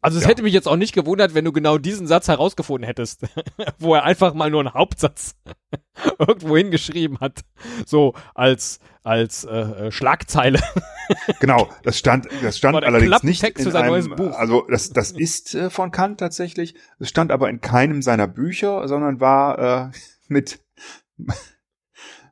also 0.00 0.18
es 0.18 0.24
Ja. 0.24 0.30
hätte 0.30 0.42
mich 0.42 0.52
jetzt 0.52 0.68
auch 0.68 0.76
nicht 0.76 0.94
gewundert, 0.94 1.34
wenn 1.34 1.44
du 1.44 1.52
genau 1.52 1.78
diesen 1.78 2.06
Satz 2.06 2.28
herausgefunden 2.28 2.86
hättest, 2.86 3.22
wo 3.78 3.94
er 3.94 4.04
einfach 4.04 4.34
mal 4.34 4.50
nur 4.50 4.60
einen 4.60 4.74
Hauptsatz 4.74 5.36
irgendwo 6.18 6.56
hingeschrieben 6.56 7.20
hat, 7.20 7.40
so 7.86 8.14
als 8.34 8.80
als 9.02 9.44
äh, 9.44 9.50
äh, 9.50 9.92
Schlagzeile. 9.92 10.60
genau, 11.40 11.70
das 11.82 11.98
stand, 11.98 12.28
das 12.42 12.58
stand 12.58 12.84
allerdings 12.84 13.22
nicht 13.22 13.42
in 13.42 13.64
für 13.64 13.70
sein 13.70 13.90
einem, 13.90 14.32
also 14.34 14.66
das, 14.68 14.90
das 14.90 15.10
ist 15.12 15.54
äh, 15.54 15.70
von 15.70 15.90
Kant 15.90 16.20
tatsächlich. 16.20 16.74
Es 16.98 17.08
stand 17.08 17.32
aber 17.32 17.48
in 17.48 17.60
keinem 17.60 18.02
seiner 18.02 18.26
Bücher, 18.26 18.86
sondern 18.88 19.20
war 19.20 19.88
äh, 19.88 19.90
mit 20.28 20.60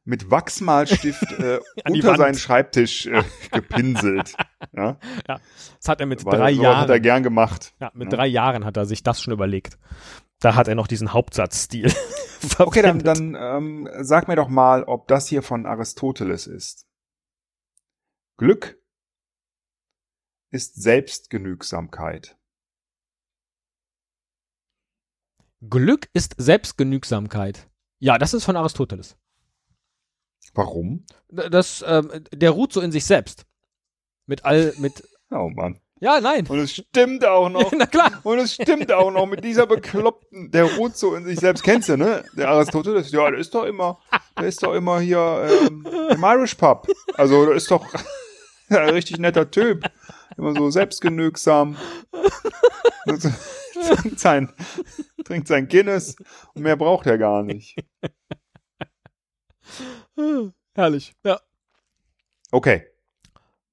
mit 0.08 0.30
Wachsmalstift 0.30 1.32
äh, 1.38 1.60
unter 1.88 2.16
seinen 2.16 2.34
Schreibtisch 2.38 3.06
äh, 3.06 3.22
gepinselt. 3.52 4.34
ja, 4.72 4.98
Das 5.26 5.86
hat 5.88 6.00
er 6.00 6.06
mit 6.06 6.24
weil 6.24 6.38
drei 6.38 6.54
sowas 6.54 6.76
hat 6.76 6.88
er 6.88 6.94
Jahren. 6.94 7.02
gern 7.02 7.22
gemacht. 7.22 7.74
Ja, 7.78 7.90
mit 7.94 8.10
Ja. 8.10 8.16
drei 8.16 8.26
Jahren 8.26 8.64
hat 8.64 8.78
er 8.78 8.86
sich 8.86 9.02
das 9.02 9.20
schon 9.20 9.34
überlegt. 9.34 9.78
Da 10.40 10.54
hat 10.54 10.66
er 10.66 10.74
noch 10.74 10.86
diesen 10.88 11.12
Hauptsatzstil. 11.12 11.92
Okay, 12.60 12.82
dann, 12.82 13.00
dann 13.00 13.34
ähm, 13.36 13.88
sag 13.98 14.28
mir 14.28 14.36
doch 14.36 14.46
mal, 14.48 14.84
ob 14.84 15.08
das 15.08 15.26
hier 15.26 15.42
von 15.42 15.66
Aristoteles 15.66 16.46
ist. 16.46 16.86
Glück 18.36 18.80
ist 20.52 20.80
Selbstgenügsamkeit. 20.80 22.38
Glück 25.68 26.08
ist 26.12 26.36
Selbstgenügsamkeit. 26.38 27.68
Ja, 27.98 28.18
das 28.18 28.34
ist 28.34 28.44
von 28.44 28.54
Aristoteles. 28.54 29.18
Warum? 30.54 31.04
Das, 31.28 31.84
ähm, 31.86 32.10
der 32.32 32.50
ruht 32.50 32.72
so 32.72 32.80
in 32.80 32.92
sich 32.92 33.04
selbst. 33.04 33.44
Mit 34.26 34.44
all, 34.44 34.74
mit, 34.78 35.02
Oh 35.30 35.48
Mann. 35.50 35.78
ja, 36.00 36.20
nein. 36.20 36.46
Und 36.46 36.58
es 36.58 36.72
stimmt 36.72 37.24
auch 37.24 37.48
noch. 37.48 37.70
Na 37.76 37.86
klar. 37.86 38.20
Und 38.22 38.38
es 38.38 38.54
stimmt 38.54 38.90
auch 38.92 39.10
noch 39.10 39.26
mit 39.26 39.44
dieser 39.44 39.66
bekloppten, 39.66 40.50
der 40.50 40.64
ruht 40.76 40.96
so 40.96 41.14
in 41.14 41.24
sich 41.24 41.38
selbst. 41.38 41.62
Kennst 41.62 41.88
du, 41.88 41.96
ne? 41.96 42.24
Der 42.36 42.48
Aristoteles, 42.48 43.12
ja, 43.12 43.30
der 43.30 43.38
ist 43.40 43.54
doch 43.54 43.64
immer, 43.64 43.98
der 44.38 44.46
ist 44.46 44.62
doch 44.62 44.74
immer 44.74 45.00
hier 45.00 45.48
ähm, 45.66 45.86
im 46.10 46.22
Irish 46.24 46.54
Pub. 46.54 46.86
Also, 47.14 47.44
der 47.46 47.54
ist 47.56 47.70
doch 47.70 47.86
ein 48.70 48.88
richtig 48.90 49.18
netter 49.18 49.50
Typ. 49.50 49.84
Immer 50.36 50.54
so 50.54 50.70
selbstgenügsam. 50.70 51.76
trinkt, 53.74 54.20
sein, 54.20 54.52
trinkt 55.24 55.48
sein 55.48 55.68
Guinness 55.68 56.16
und 56.54 56.62
mehr 56.62 56.76
braucht 56.76 57.06
er 57.06 57.18
gar 57.18 57.42
nicht. 57.42 57.76
Herrlich. 60.74 61.14
Ja. 61.24 61.40
Okay. 62.50 62.86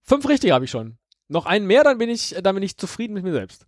Fünf 0.02 0.28
richtige 0.28 0.54
habe 0.54 0.66
ich 0.66 0.72
schon. 0.72 0.98
Noch 1.28 1.46
einen 1.46 1.66
mehr, 1.66 1.84
dann 1.84 1.98
bin 1.98 2.10
ich, 2.10 2.36
dann 2.42 2.56
bin 2.56 2.64
ich 2.64 2.78
zufrieden 2.78 3.14
mit 3.14 3.24
mir 3.24 3.32
selbst. 3.32 3.68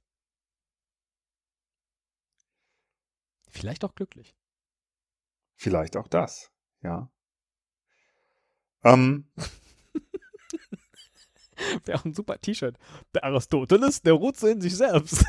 Vielleicht 3.50 3.84
auch 3.84 3.96
glücklich. 3.96 4.36
Vielleicht 5.56 5.98
auch 5.98 6.08
das. 6.08 6.52
Ja. 6.84 7.10
Ähm, 8.84 9.28
Wäre 11.86 12.00
auch 12.00 12.06
ein 12.06 12.14
super 12.14 12.40
T-Shirt. 12.40 12.78
Der 13.16 13.24
Aristoteles, 13.24 14.02
der 14.02 14.14
ruht 14.14 14.38
so 14.38 14.48
in 14.48 14.62
sich 14.62 14.78
selbst. 14.78 15.26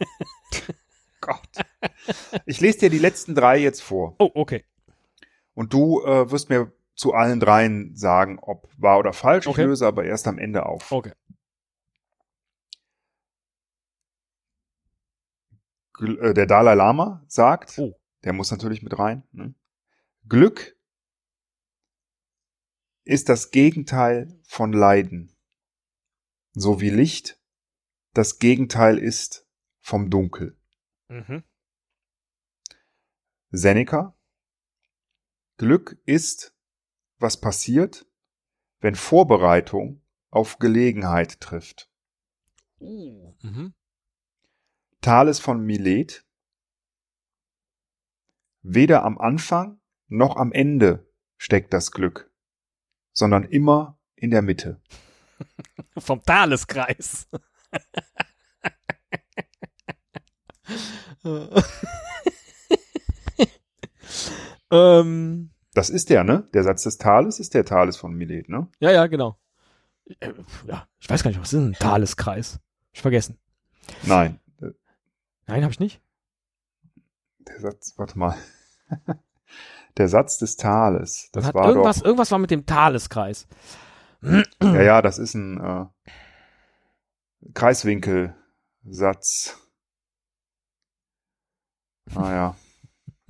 Gott. 1.20 1.48
Ich 2.46 2.60
lese 2.60 2.80
dir 2.80 2.90
die 2.90 2.98
letzten 2.98 3.36
drei 3.36 3.58
jetzt 3.58 3.82
vor. 3.82 4.16
Oh, 4.18 4.32
okay. 4.34 4.64
Und 5.54 5.72
du 5.72 6.02
äh, 6.04 6.30
wirst 6.30 6.48
mir 6.48 6.72
zu 6.94 7.14
allen 7.14 7.40
dreien 7.40 7.94
sagen, 7.96 8.38
ob 8.40 8.68
wahr 8.76 8.98
oder 8.98 9.12
falsch. 9.12 9.46
Okay. 9.46 9.62
Ich 9.62 9.66
löse 9.66 9.86
aber 9.86 10.04
erst 10.04 10.26
am 10.28 10.38
Ende 10.38 10.66
auf. 10.66 10.90
Okay. 10.92 11.12
Äh, 16.00 16.34
Der 16.34 16.46
Dalai 16.46 16.74
Lama 16.74 17.24
sagt, 17.28 17.78
Oh. 17.78 17.94
der 18.24 18.32
muss 18.32 18.50
natürlich 18.50 18.82
mit 18.82 18.98
rein, 18.98 19.22
ne? 19.32 19.54
Glück 20.28 20.76
ist 23.04 23.28
das 23.28 23.50
Gegenteil 23.50 24.38
von 24.44 24.72
Leiden, 24.72 25.34
so 26.52 26.80
wie 26.80 26.90
Licht 26.90 27.40
das 28.14 28.38
Gegenteil 28.38 28.98
ist 28.98 29.46
vom 29.80 30.10
Dunkel. 30.10 30.56
Mhm. 31.08 31.42
Seneca, 33.50 34.14
Glück 35.62 35.96
ist, 36.06 36.54
was 37.20 37.40
passiert, 37.40 38.04
wenn 38.80 38.96
Vorbereitung 38.96 40.02
auf 40.28 40.58
Gelegenheit 40.58 41.40
trifft. 41.40 41.88
Uh. 42.80 43.32
Mhm. 43.42 43.72
Thales 45.02 45.38
von 45.38 45.64
Milet, 45.64 46.26
weder 48.62 49.04
am 49.04 49.18
Anfang 49.18 49.80
noch 50.08 50.34
am 50.34 50.50
Ende 50.50 51.08
steckt 51.36 51.72
das 51.72 51.92
Glück, 51.92 52.28
sondern 53.12 53.44
immer 53.44 54.00
in 54.16 54.32
der 54.32 54.42
Mitte. 54.42 54.82
Vom 55.96 56.24
Thaleskreis. 56.24 57.28
ähm, 64.72 65.51
Das 65.74 65.88
ist 65.90 66.10
der, 66.10 66.24
ne? 66.24 66.48
Der 66.52 66.64
Satz 66.64 66.82
des 66.82 66.98
Thales 66.98 67.38
ist 67.40 67.54
der 67.54 67.64
Thales 67.64 67.96
von 67.96 68.12
Milet, 68.14 68.48
ne? 68.48 68.68
ja, 68.80 68.90
ja, 68.90 69.06
genau. 69.06 69.38
Äh, 70.20 70.32
Ja, 70.66 70.86
ich 70.98 71.08
weiß 71.08 71.22
gar 71.22 71.30
nicht, 71.30 71.40
was 71.40 71.52
ist 71.52 71.60
ein 71.60 71.72
Thaleskreis? 71.74 72.58
Ich 72.92 73.00
vergessen. 73.02 73.38
Nein, 74.04 74.38
Nein, 75.46 75.62
habe 75.62 75.72
ich 75.72 75.80
nicht. 75.80 76.00
der 77.40 77.60
Satz, 77.60 77.94
warte 77.96 78.18
mal. 78.18 78.36
Der 79.98 80.08
Satz 80.08 80.38
des 80.38 80.56
Thales, 80.56 81.28
Man 81.34 81.42
das 81.42 81.48
hat 81.48 81.54
war 81.54 81.68
irgendwas, 81.68 81.98
doch, 81.98 82.06
irgendwas 82.06 82.30
war 82.30 82.38
mit 82.38 82.50
dem 82.50 82.64
Thaleskreis. 82.64 83.46
ja, 84.22 84.80
ja, 84.82 85.02
das 85.02 85.18
ist 85.18 85.34
ein 85.34 85.60
äh, 85.60 85.84
Kreiswinkelsatz. 87.52 89.58
Ah 92.14 92.32
ja, 92.32 92.56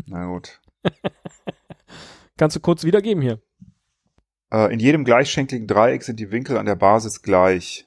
na 0.07 0.27
gut. 0.27 0.61
Kannst 2.43 2.57
du 2.57 2.61
kurz 2.61 2.83
wiedergeben 2.83 3.23
hier? 3.23 3.41
Äh, 4.53 4.73
in 4.73 4.81
jedem 4.81 5.05
gleichschenkligen 5.05 5.69
Dreieck 5.69 6.03
sind 6.03 6.19
die 6.19 6.33
Winkel 6.33 6.59
an 6.59 6.67
der 6.67 6.75
Basis 6.75 7.23
gleich. 7.23 7.87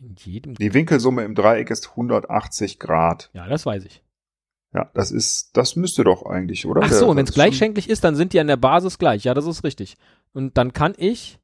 In 0.00 0.16
jedem. 0.16 0.54
Die 0.54 0.74
Winkelsumme 0.74 1.22
im 1.22 1.36
Dreieck 1.36 1.70
ist 1.70 1.90
180 1.90 2.80
Grad. 2.80 3.30
Ja, 3.34 3.46
das 3.46 3.66
weiß 3.66 3.84
ich. 3.84 4.02
Ja, 4.74 4.90
das 4.94 5.12
ist, 5.12 5.56
das 5.56 5.76
müsste 5.76 6.02
doch 6.02 6.26
eigentlich, 6.26 6.66
oder? 6.66 6.80
Ach 6.82 6.90
so, 6.90 7.08
und 7.08 7.18
wenn 7.18 7.24
es 7.24 7.34
gleichschenklich 7.34 7.88
ist, 7.88 8.02
dann 8.02 8.16
sind 8.16 8.32
die 8.32 8.40
an 8.40 8.48
der 8.48 8.56
Basis 8.56 8.98
gleich. 8.98 9.22
Ja, 9.22 9.32
das 9.32 9.46
ist 9.46 9.62
richtig. 9.62 9.94
Und 10.32 10.58
dann 10.58 10.72
kann 10.72 10.94
ich, 10.96 11.38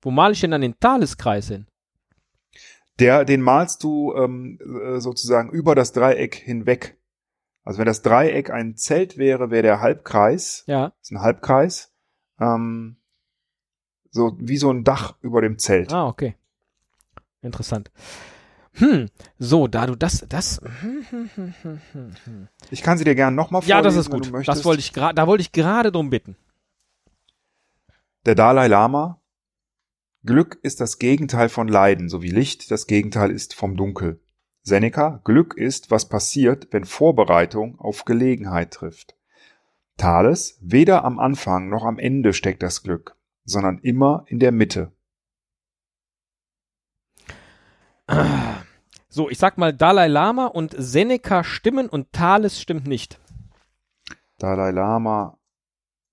wo 0.00 0.12
male 0.12 0.34
ich 0.34 0.40
denn 0.40 0.52
dann 0.52 0.60
den 0.60 0.78
Thaleskreis 0.78 1.48
hin? 1.48 1.66
Der, 3.00 3.24
den 3.24 3.40
malst 3.40 3.82
du 3.82 4.14
ähm, 4.14 4.60
äh, 4.60 5.00
sozusagen 5.00 5.50
über 5.50 5.74
das 5.74 5.90
Dreieck 5.90 6.36
hinweg. 6.36 7.00
Also 7.64 7.78
wenn 7.78 7.86
das 7.86 8.02
Dreieck 8.02 8.50
ein 8.50 8.76
Zelt 8.76 9.16
wäre, 9.16 9.50
wäre 9.50 9.62
der 9.62 9.80
Halbkreis, 9.80 10.64
Ja. 10.66 10.92
ist 11.00 11.10
ein 11.12 11.22
Halbkreis, 11.22 11.92
ähm, 12.38 12.96
so 14.10 14.36
wie 14.38 14.58
so 14.58 14.70
ein 14.70 14.84
Dach 14.84 15.16
über 15.22 15.40
dem 15.40 15.58
Zelt. 15.58 15.92
Ah, 15.92 16.06
okay. 16.06 16.36
Interessant. 17.40 17.90
Hm, 18.74 19.08
so, 19.38 19.66
da 19.68 19.86
du 19.86 19.94
das, 19.94 20.26
das, 20.28 20.60
hm, 20.80 21.06
hm, 21.08 21.30
hm, 21.34 21.54
hm, 21.62 21.80
hm, 21.92 22.14
hm. 22.24 22.48
Ich 22.70 22.82
kann 22.82 22.98
sie 22.98 23.04
dir 23.04 23.14
gerne 23.14 23.34
nochmal 23.36 23.62
ja, 23.64 23.76
vorlesen, 23.76 23.96
das 23.96 24.06
ist 24.06 24.10
gut. 24.10 24.48
Das 24.48 24.64
wollte 24.64 24.80
ich 24.80 24.92
gerade, 24.92 25.14
da 25.14 25.26
wollte 25.26 25.42
ich 25.42 25.52
gerade 25.52 25.92
drum 25.92 26.10
bitten. 26.10 26.36
Der 28.26 28.34
Dalai 28.34 28.66
Lama. 28.68 29.20
Glück 30.24 30.58
ist 30.62 30.80
das 30.80 30.98
Gegenteil 30.98 31.50
von 31.50 31.68
Leiden, 31.68 32.08
so 32.08 32.22
wie 32.22 32.30
Licht 32.30 32.70
das 32.70 32.86
Gegenteil 32.86 33.30
ist 33.30 33.54
vom 33.54 33.76
Dunkel. 33.76 34.20
Seneca. 34.64 35.20
Glück 35.24 35.56
ist, 35.56 35.90
was 35.90 36.08
passiert, 36.08 36.68
wenn 36.72 36.84
Vorbereitung 36.84 37.78
auf 37.78 38.04
Gelegenheit 38.04 38.72
trifft. 38.72 39.14
Thales. 39.98 40.58
Weder 40.60 41.04
am 41.04 41.18
Anfang 41.18 41.68
noch 41.68 41.84
am 41.84 41.98
Ende 41.98 42.32
steckt 42.32 42.62
das 42.62 42.82
Glück, 42.82 43.14
sondern 43.44 43.78
immer 43.78 44.24
in 44.26 44.40
der 44.40 44.52
Mitte. 44.52 44.90
So, 49.08 49.30
ich 49.30 49.38
sag 49.38 49.58
mal, 49.58 49.72
Dalai 49.72 50.08
Lama 50.08 50.46
und 50.46 50.74
Seneca 50.76 51.44
stimmen 51.44 51.88
und 51.88 52.12
Thales 52.12 52.60
stimmt 52.60 52.86
nicht. 52.86 53.20
Dalai 54.38 54.72
Lama 54.72 55.38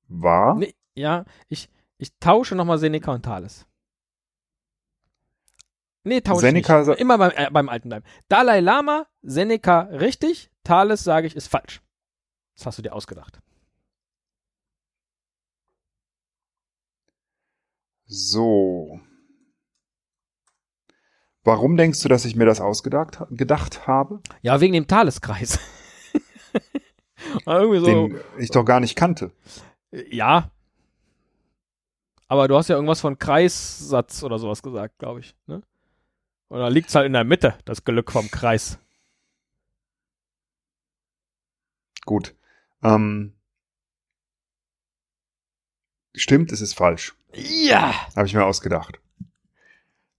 war. 0.08 0.56
Nee, 0.56 0.76
ja, 0.94 1.26
ich, 1.48 1.70
ich 1.98 2.18
tausche 2.20 2.56
nochmal 2.56 2.78
Seneca 2.78 3.12
und 3.14 3.24
Thales. 3.24 3.66
Nee, 6.04 6.22
tausche 6.22 6.42
Seneca 6.42 6.84
nicht. 6.84 7.00
Immer 7.00 7.18
beim, 7.18 7.32
äh, 7.36 7.50
beim 7.52 7.70
alten 7.70 7.90
bleiben. 7.90 8.06
Dalai 8.28 8.60
Lama, 8.60 9.06
Seneca 9.22 9.82
richtig, 9.82 10.50
Thales 10.64 11.04
sage 11.04 11.28
ich 11.28 11.36
ist 11.36 11.48
falsch. 11.48 11.82
Das 12.56 12.66
hast 12.66 12.78
du 12.78 12.82
dir 12.82 12.94
ausgedacht. 12.94 13.40
So. 18.06 19.00
Warum 21.44 21.78
denkst 21.78 22.02
du, 22.02 22.10
dass 22.10 22.26
ich 22.26 22.36
mir 22.36 22.46
das 22.46 22.62
ausgedacht 22.62 23.24
gedacht 23.32 23.88
habe? 23.88 24.22
Ja, 24.42 24.60
wegen 24.60 24.74
dem 24.74 24.88
Thaleskreis. 24.88 25.60
Irgendwie 27.46 27.80
so. 27.80 27.86
Den 27.86 28.20
ich 28.38 28.52
doch 28.52 28.66
gar 28.66 28.80
nicht 28.80 28.96
kannte. 28.96 29.32
Ja. 29.92 30.52
Aber 32.28 32.48
du 32.48 32.56
hast 32.56 32.68
ja 32.70 32.76
irgendwas 32.76 33.02
von 33.02 33.18
Kreissatz 33.18 34.24
oder 34.24 34.40
sowas 34.40 34.62
gesagt, 34.62 35.00
glaube 35.00 35.22
ich. 35.22 35.36
Ne? 35.48 35.62
Oder 36.52 36.70
liegt's 36.70 36.94
halt 36.96 37.06
in 37.06 37.14
der 37.14 37.24
Mitte, 37.24 37.58
das 37.64 37.86
Glück 37.86 38.12
vom 38.12 38.30
Kreis. 38.30 38.78
Gut. 42.06 42.36
Ähm, 42.84 43.34
stimmt, 46.14 46.52
es 46.52 46.60
ist 46.60 46.74
falsch. 46.74 47.16
Ja. 47.34 47.94
Habe 48.18 48.28
ich 48.28 48.34
mir 48.34 48.44
ausgedacht. 48.44 49.00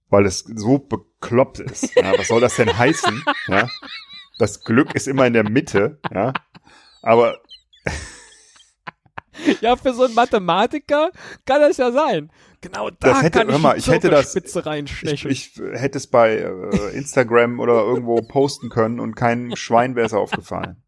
Weil 0.09 0.24
es 0.24 0.39
so 0.39 0.78
bekloppt 0.78 1.59
ist. 1.59 1.95
Ja, 1.97 2.18
was 2.18 2.28
soll 2.28 2.41
das 2.41 2.57
denn 2.57 2.78
heißen? 2.78 3.22
Ja? 3.49 3.68
Das 4.39 4.64
Glück 4.64 4.95
ist 4.95 5.09
immer 5.09 5.26
in 5.26 5.35
der 5.35 5.49
Mitte. 5.49 6.01
Ja? 6.11 6.33
Aber 7.03 7.43
Ja, 9.61 9.76
für 9.76 9.93
so 9.93 10.05
einen 10.05 10.14
Mathematiker 10.14 11.11
kann 11.45 11.61
das 11.61 11.76
ja 11.76 11.93
sein. 11.93 12.33
Genau 12.63 12.89
da 12.91 12.97
Das 13.11 13.23
hätte- 13.23 13.39
kann 13.41 13.49
ich 13.49 13.53
hör 13.53 13.59
mal, 13.59 13.77
ich 13.77 13.87
hätte 13.89 14.09
das- 14.09 14.35
Ich, 14.35 14.57
reinstechen. 14.67 15.31
ich 15.31 15.53
hätte 15.75 15.99
es 15.99 16.07
bei 16.07 16.37
äh, 16.39 16.97
Instagram 16.97 17.61
oder 17.61 17.75
irgendwo 17.83 18.17
posten 18.23 18.71
können 18.71 18.99
und 19.01 19.15
kein 19.15 19.55
Schwein 19.57 19.95
wäre 19.97 20.07
es 20.07 20.15
aufgefallen. 20.15 20.83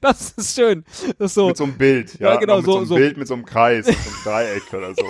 das 0.00 0.32
ist 0.32 0.56
schön. 0.56 0.84
Das 1.18 1.30
ist 1.30 1.34
so, 1.34 1.46
Mit 1.48 1.56
so 1.56 1.64
einem 1.64 1.78
Bild, 1.78 2.18
ja, 2.18 2.32
Ja, 2.34 2.40
genau, 2.40 2.56
mit 2.56 2.64
so- 2.66 2.72
so 2.72 2.78
einem 2.78 2.86
so- 2.86 2.94
Bild 2.96 3.16
mit 3.16 3.28
so 3.28 3.34
einem 3.34 3.44
Kreis, 3.44 3.86
so 3.86 3.92
einem 3.92 4.24
Dreieck 4.24 4.72
oder 4.74 4.94
so. 4.94 5.04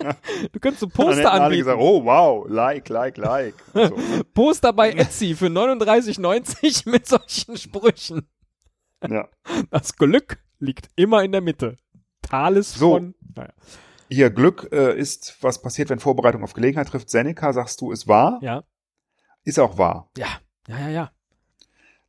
du 0.52 0.58
könntest 0.60 0.80
so 0.80 0.86
Und 0.86 0.96
dann 0.98 1.06
Poster 1.06 1.16
hätten 1.18 1.26
alle 1.28 1.40
anbieten. 1.44 1.60
gesagt, 1.64 1.78
oh 1.80 2.04
wow, 2.04 2.46
like, 2.48 2.88
like, 2.88 3.16
like. 3.16 3.54
So. 3.72 3.96
Poster 4.34 4.72
bei 4.72 4.90
Etsy 4.90 5.34
für 5.36 5.46
39,90 5.46 6.88
mit 6.90 7.06
solchen 7.06 7.56
Sprüchen. 7.56 8.26
Ja. 9.08 9.28
Das 9.70 9.94
Glück 9.96 10.38
liegt 10.58 10.88
immer 10.96 11.22
in 11.22 11.32
der 11.32 11.42
Mitte. 11.42 11.76
Thales 12.22 12.74
So. 12.74 12.92
von. 12.94 13.14
Naja. 13.36 13.52
Hier, 14.14 14.30
Glück 14.30 14.68
äh, 14.72 14.96
ist, 14.98 15.36
was 15.40 15.60
passiert, 15.60 15.90
wenn 15.90 15.98
Vorbereitung 15.98 16.42
auf 16.44 16.52
Gelegenheit 16.54 16.88
trifft. 16.88 17.10
Seneca, 17.10 17.52
sagst 17.52 17.80
du, 17.80 17.90
ist 17.92 18.06
wahr? 18.08 18.38
Ja. 18.42 18.62
Ist 19.44 19.58
auch 19.58 19.76
wahr. 19.78 20.08
Ja. 20.16 20.28
Ja, 20.68 20.78
ja, 20.80 20.88
ja. 20.88 21.10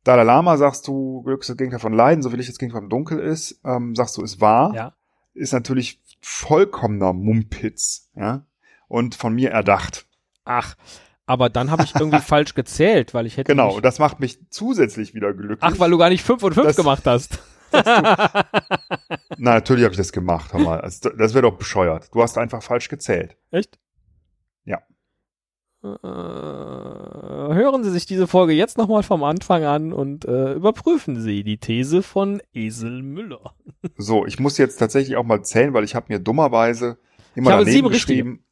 Dalai 0.04 0.22
Lama, 0.22 0.56
sagst 0.56 0.86
du, 0.86 1.22
Glück 1.22 1.40
ist 1.40 1.50
das 1.50 1.56
Gegenteil 1.56 1.80
von 1.80 1.92
Leiden, 1.92 2.22
so 2.22 2.30
will 2.32 2.38
ich 2.40 2.46
das 2.46 2.58
Gegenteil 2.58 2.82
von 2.82 2.88
Dunkel 2.90 3.18
ist, 3.18 3.60
ähm, 3.64 3.94
sagst 3.96 4.16
du, 4.16 4.22
ist 4.22 4.40
wahr. 4.40 4.72
Ja. 4.74 4.92
Ist 5.34 5.52
natürlich 5.52 6.00
vollkommener 6.20 7.12
Mumpitz, 7.12 8.08
ja. 8.14 8.46
Und 8.88 9.14
von 9.16 9.34
mir 9.34 9.50
erdacht. 9.50 10.06
Ach, 10.44 10.76
aber 11.26 11.50
dann 11.50 11.72
habe 11.72 11.82
ich 11.82 11.94
irgendwie 11.96 12.20
falsch 12.24 12.54
gezählt, 12.54 13.14
weil 13.14 13.26
ich 13.26 13.36
hätte. 13.36 13.50
Genau, 13.52 13.80
das 13.80 13.98
macht 13.98 14.20
mich 14.20 14.38
zusätzlich 14.50 15.12
wieder 15.12 15.34
glücklich. 15.34 15.58
ach, 15.60 15.78
weil 15.80 15.90
du 15.90 15.98
gar 15.98 16.08
nicht 16.08 16.22
5 16.24 16.40
und 16.44 16.54
5 16.54 16.66
Das- 16.68 16.76
gemacht 16.76 17.02
hast. 17.04 17.40
Na, 19.38 19.54
natürlich 19.54 19.84
habe 19.84 19.92
ich 19.92 19.98
das 19.98 20.12
gemacht, 20.12 20.52
hör 20.52 20.60
mal. 20.60 20.80
Das, 20.82 21.00
das 21.00 21.34
wäre 21.34 21.42
doch 21.42 21.56
bescheuert. 21.56 22.14
Du 22.14 22.22
hast 22.22 22.38
einfach 22.38 22.62
falsch 22.62 22.88
gezählt. 22.88 23.36
Echt? 23.50 23.78
Ja. 24.64 24.82
Äh, 25.82 25.96
hören 27.54 27.84
Sie 27.84 27.90
sich 27.90 28.06
diese 28.06 28.26
Folge 28.26 28.52
jetzt 28.52 28.78
nochmal 28.78 29.02
vom 29.02 29.22
Anfang 29.22 29.64
an 29.64 29.92
und 29.92 30.24
äh, 30.24 30.54
überprüfen 30.54 31.20
Sie 31.20 31.44
die 31.44 31.58
These 31.58 32.02
von 32.02 32.42
Esel 32.52 33.02
Müller. 33.02 33.54
So, 33.98 34.26
ich 34.26 34.40
muss 34.40 34.58
jetzt 34.58 34.76
tatsächlich 34.76 35.16
auch 35.16 35.24
mal 35.24 35.42
zählen, 35.42 35.72
weil 35.72 35.84
ich 35.84 35.94
habe 35.94 36.06
mir 36.08 36.18
dummerweise 36.18 36.98
immer 37.34 37.50
daneben 37.50 37.70
sieben 37.70 37.86
richtige. 37.86 38.24
geschrieben, 38.24 38.44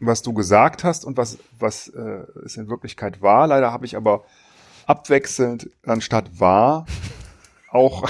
was 0.00 0.22
du 0.22 0.32
gesagt 0.32 0.84
hast 0.84 1.04
und 1.04 1.16
was, 1.16 1.38
was 1.58 1.88
äh, 1.88 2.24
es 2.44 2.56
in 2.56 2.68
Wirklichkeit 2.68 3.20
war. 3.20 3.46
Leider 3.46 3.72
habe 3.72 3.84
ich 3.84 3.96
aber 3.96 4.24
abwechselnd 4.86 5.68
anstatt 5.84 6.38
war 6.38 6.86
auch, 7.70 8.08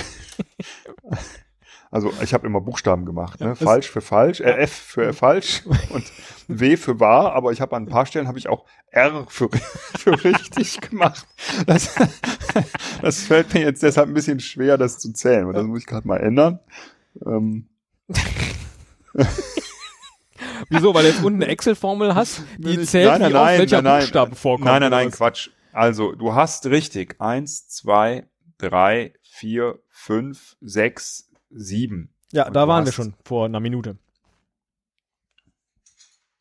also 1.90 2.12
ich 2.22 2.34
habe 2.34 2.46
immer 2.46 2.61
Buchstaben 2.61 3.04
gemacht, 3.04 3.40
ne? 3.40 3.50
das- 3.50 3.59
falsch 3.59 3.90
für 3.90 4.00
falsch, 4.00 4.40
äh, 4.40 4.52
F 4.59 4.72
für 4.72 5.12
falsch 5.12 5.62
und 5.90 6.04
W 6.48 6.76
für 6.76 7.00
wahr, 7.00 7.32
aber 7.32 7.52
ich 7.52 7.61
habe 7.61 7.74
an 7.76 7.84
ein 7.84 7.88
paar 7.88 8.07
Stellen 8.07 8.28
habe 8.28 8.38
ich 8.38 8.48
auch 8.48 8.64
R 8.90 9.26
für, 9.28 9.48
für 9.98 10.24
richtig 10.24 10.80
gemacht. 10.80 11.26
Das, 11.66 11.94
das 13.02 13.22
fällt 13.22 13.52
mir 13.54 13.61
jetzt 13.62 13.82
deshalb 13.82 14.09
ein 14.09 14.14
bisschen 14.14 14.40
schwer, 14.40 14.78
das 14.78 14.98
zu 14.98 15.12
zählen, 15.12 15.46
und 15.46 15.54
das 15.54 15.64
muss 15.64 15.80
ich 15.80 15.86
gerade 15.86 16.07
mal 16.07 16.18
ändern. 16.18 16.61
Ähm, 17.24 17.68
Wieso? 20.68 20.94
Weil 20.94 21.04
du 21.04 21.09
jetzt 21.11 21.24
unten 21.24 21.42
eine 21.42 21.50
Excel-Formel 21.50 22.14
hast, 22.14 22.42
die 22.59 22.76
Nein, 22.76 22.86
zählt, 22.86 23.09
nein, 23.09 23.20
wie 23.20 23.24
oft 23.34 23.44
nein, 23.44 23.59
welcher 23.59 23.76
nein, 23.82 23.84
nein. 23.92 24.00
Buchstabe 24.00 24.34
vorkommt. 24.36 24.66
Nein, 24.66 24.80
nein, 24.80 24.90
nein? 24.90 25.11
Quatsch. 25.11 25.50
Also, 25.72 26.12
du 26.12 26.34
hast 26.34 26.66
richtig. 26.66 27.20
Eins, 27.20 27.68
zwei, 27.68 28.26
drei, 28.59 29.12
vier, 29.37 29.78
fünf, 29.89 30.57
sechs, 30.61 31.28
sieben. 31.51 32.11
Ja, 32.32 32.47
Und 32.47 32.55
da 32.55 32.66
waren 32.66 32.87
wir 32.87 32.93
schon 32.93 33.14
vor 33.24 33.45
einer 33.45 33.61
Minute. 33.61 33.99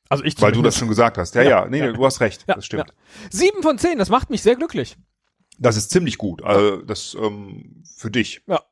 Also 0.07 0.23
ich 0.23 0.39
Weil 0.41 0.53
du 0.53 0.61
das 0.61 0.77
schon 0.77 0.87
gesagt 0.87 1.17
hast. 1.17 1.35
Ja, 1.35 1.41
Ja, 1.41 1.49
ja, 1.49 1.65
nee, 1.67 1.79
ja. 1.79 1.91
du 1.91 2.05
hast 2.05 2.21
recht. 2.21 2.45
Ja, 2.47 2.55
das 2.55 2.65
stimmt. 2.65 2.93
Sieben 3.29 3.61
von 3.63 3.77
zehn, 3.77 3.97
das 3.97 4.09
macht 4.09 4.29
mich 4.29 4.41
sehr 4.41 4.55
glücklich. 4.55 4.97
Das 5.57 5.77
ist 5.77 5.89
ziemlich 5.89 6.17
gut. 6.17 6.41
Also, 6.43 6.81
das 6.81 7.15
ähm, 7.19 7.83
für 7.97 8.11
dich. 8.11 8.41
Ja. 8.47 8.63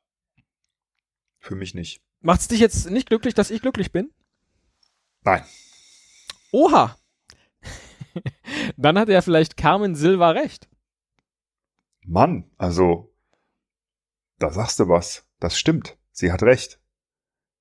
Für 1.40 1.56
mich 1.56 1.74
nicht. 1.74 2.02
Macht's 2.22 2.48
dich 2.48 2.60
jetzt 2.60 2.90
nicht 2.90 3.10
glücklich, 3.10 3.34
dass 3.34 3.52
ich 3.52 3.62
glücklich 3.62 3.92
bin? 3.92 4.12
Nein. 5.24 5.44
Oha. 6.52 6.98
Dann 8.78 8.98
hat 8.98 9.10
ja 9.10 9.22
vielleicht 9.22 9.58
Carmen 9.58 9.96
Silva 9.96 10.32
recht. 10.32 10.70
Mann, 12.06 12.50
also, 12.58 13.13
da 14.40 14.52
sagst 14.52 14.80
du 14.80 14.90
was. 14.90 15.26
Das 15.40 15.58
stimmt. 15.58 15.98
Sie 16.12 16.32
hat 16.32 16.44
recht. 16.44 16.80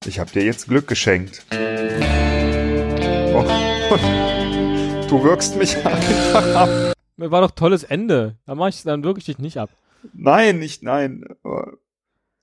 Ich 0.05 0.18
habe 0.18 0.31
dir 0.31 0.45
jetzt 0.45 0.68
Glück 0.68 0.89
geschenkt. 0.89 1.47
Oh, 1.53 1.55
du 5.09 5.25
wirkst 5.25 5.57
mich 5.57 5.77
einfach 5.87 6.55
ab. 6.55 6.93
War 7.16 7.41
doch 7.41 7.53
tolles 7.53 7.85
Ende. 7.85 8.37
Da 8.47 8.55
mach 8.55 8.68
ich 8.68 8.83
dann 8.83 9.05
wirklich 9.05 9.27
dich 9.27 9.39
nicht 9.39 9.59
ab. 9.59 9.70
Nein, 10.12 10.59
nicht, 10.59 10.83
nein. 10.83 11.25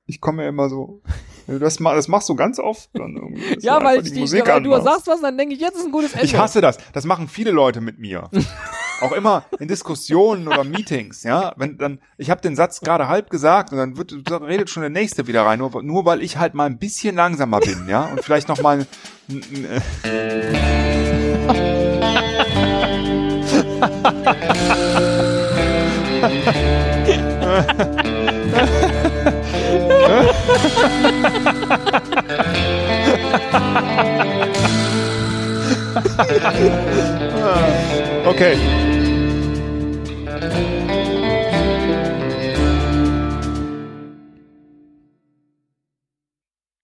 Ich 0.05 0.21
komme 0.21 0.43
ja 0.43 0.49
immer 0.49 0.69
so. 0.69 1.01
Das, 1.47 1.77
das 1.77 2.07
machst 2.07 2.29
du 2.29 2.35
ganz 2.35 2.59
oft. 2.59 2.89
Dann 2.93 3.15
irgendwie, 3.15 3.57
ja, 3.59 3.83
weil, 3.83 3.97
ich 3.97 4.03
die 4.05 4.13
die, 4.13 4.19
Musik 4.21 4.47
weil 4.47 4.61
du 4.61 4.73
anmachst. 4.73 4.85
sagst 4.85 5.07
was, 5.07 5.21
dann 5.21 5.37
denke 5.37 5.55
ich, 5.55 5.61
jetzt 5.61 5.77
ist 5.77 5.85
ein 5.85 5.91
gutes 5.91 6.13
Ende. 6.13 6.25
Ich 6.25 6.37
hasse 6.37 6.61
das. 6.61 6.77
Das 6.93 7.05
machen 7.05 7.27
viele 7.27 7.51
Leute 7.51 7.81
mit 7.81 7.99
mir. 7.99 8.29
Auch 9.01 9.11
immer 9.11 9.45
in 9.59 9.67
Diskussionen 9.67 10.47
oder 10.47 10.63
Meetings, 10.63 11.23
ja. 11.23 11.53
Wenn 11.57 11.77
dann, 11.77 11.99
ich 12.17 12.29
habe 12.29 12.41
den 12.41 12.55
Satz 12.55 12.81
gerade 12.81 13.07
halb 13.07 13.29
gesagt 13.29 13.71
und 13.71 13.77
dann 13.77 13.97
wird, 13.97 14.15
da 14.25 14.37
redet 14.37 14.69
schon 14.69 14.81
der 14.81 14.89
nächste 14.89 15.27
wieder 15.27 15.45
rein, 15.45 15.59
nur, 15.59 15.83
nur 15.83 16.05
weil 16.05 16.21
ich 16.21 16.37
halt 16.37 16.53
mal 16.53 16.65
ein 16.65 16.77
bisschen 16.77 17.15
langsamer 17.15 17.59
bin, 17.59 17.87
ja, 17.87 18.05
und 18.05 18.23
vielleicht 18.23 18.49
noch 18.49 18.61
mal. 18.61 18.85
n- 38.23 38.27
n- 38.27 38.31
äh, 40.27 40.27
Okay. 40.27 40.98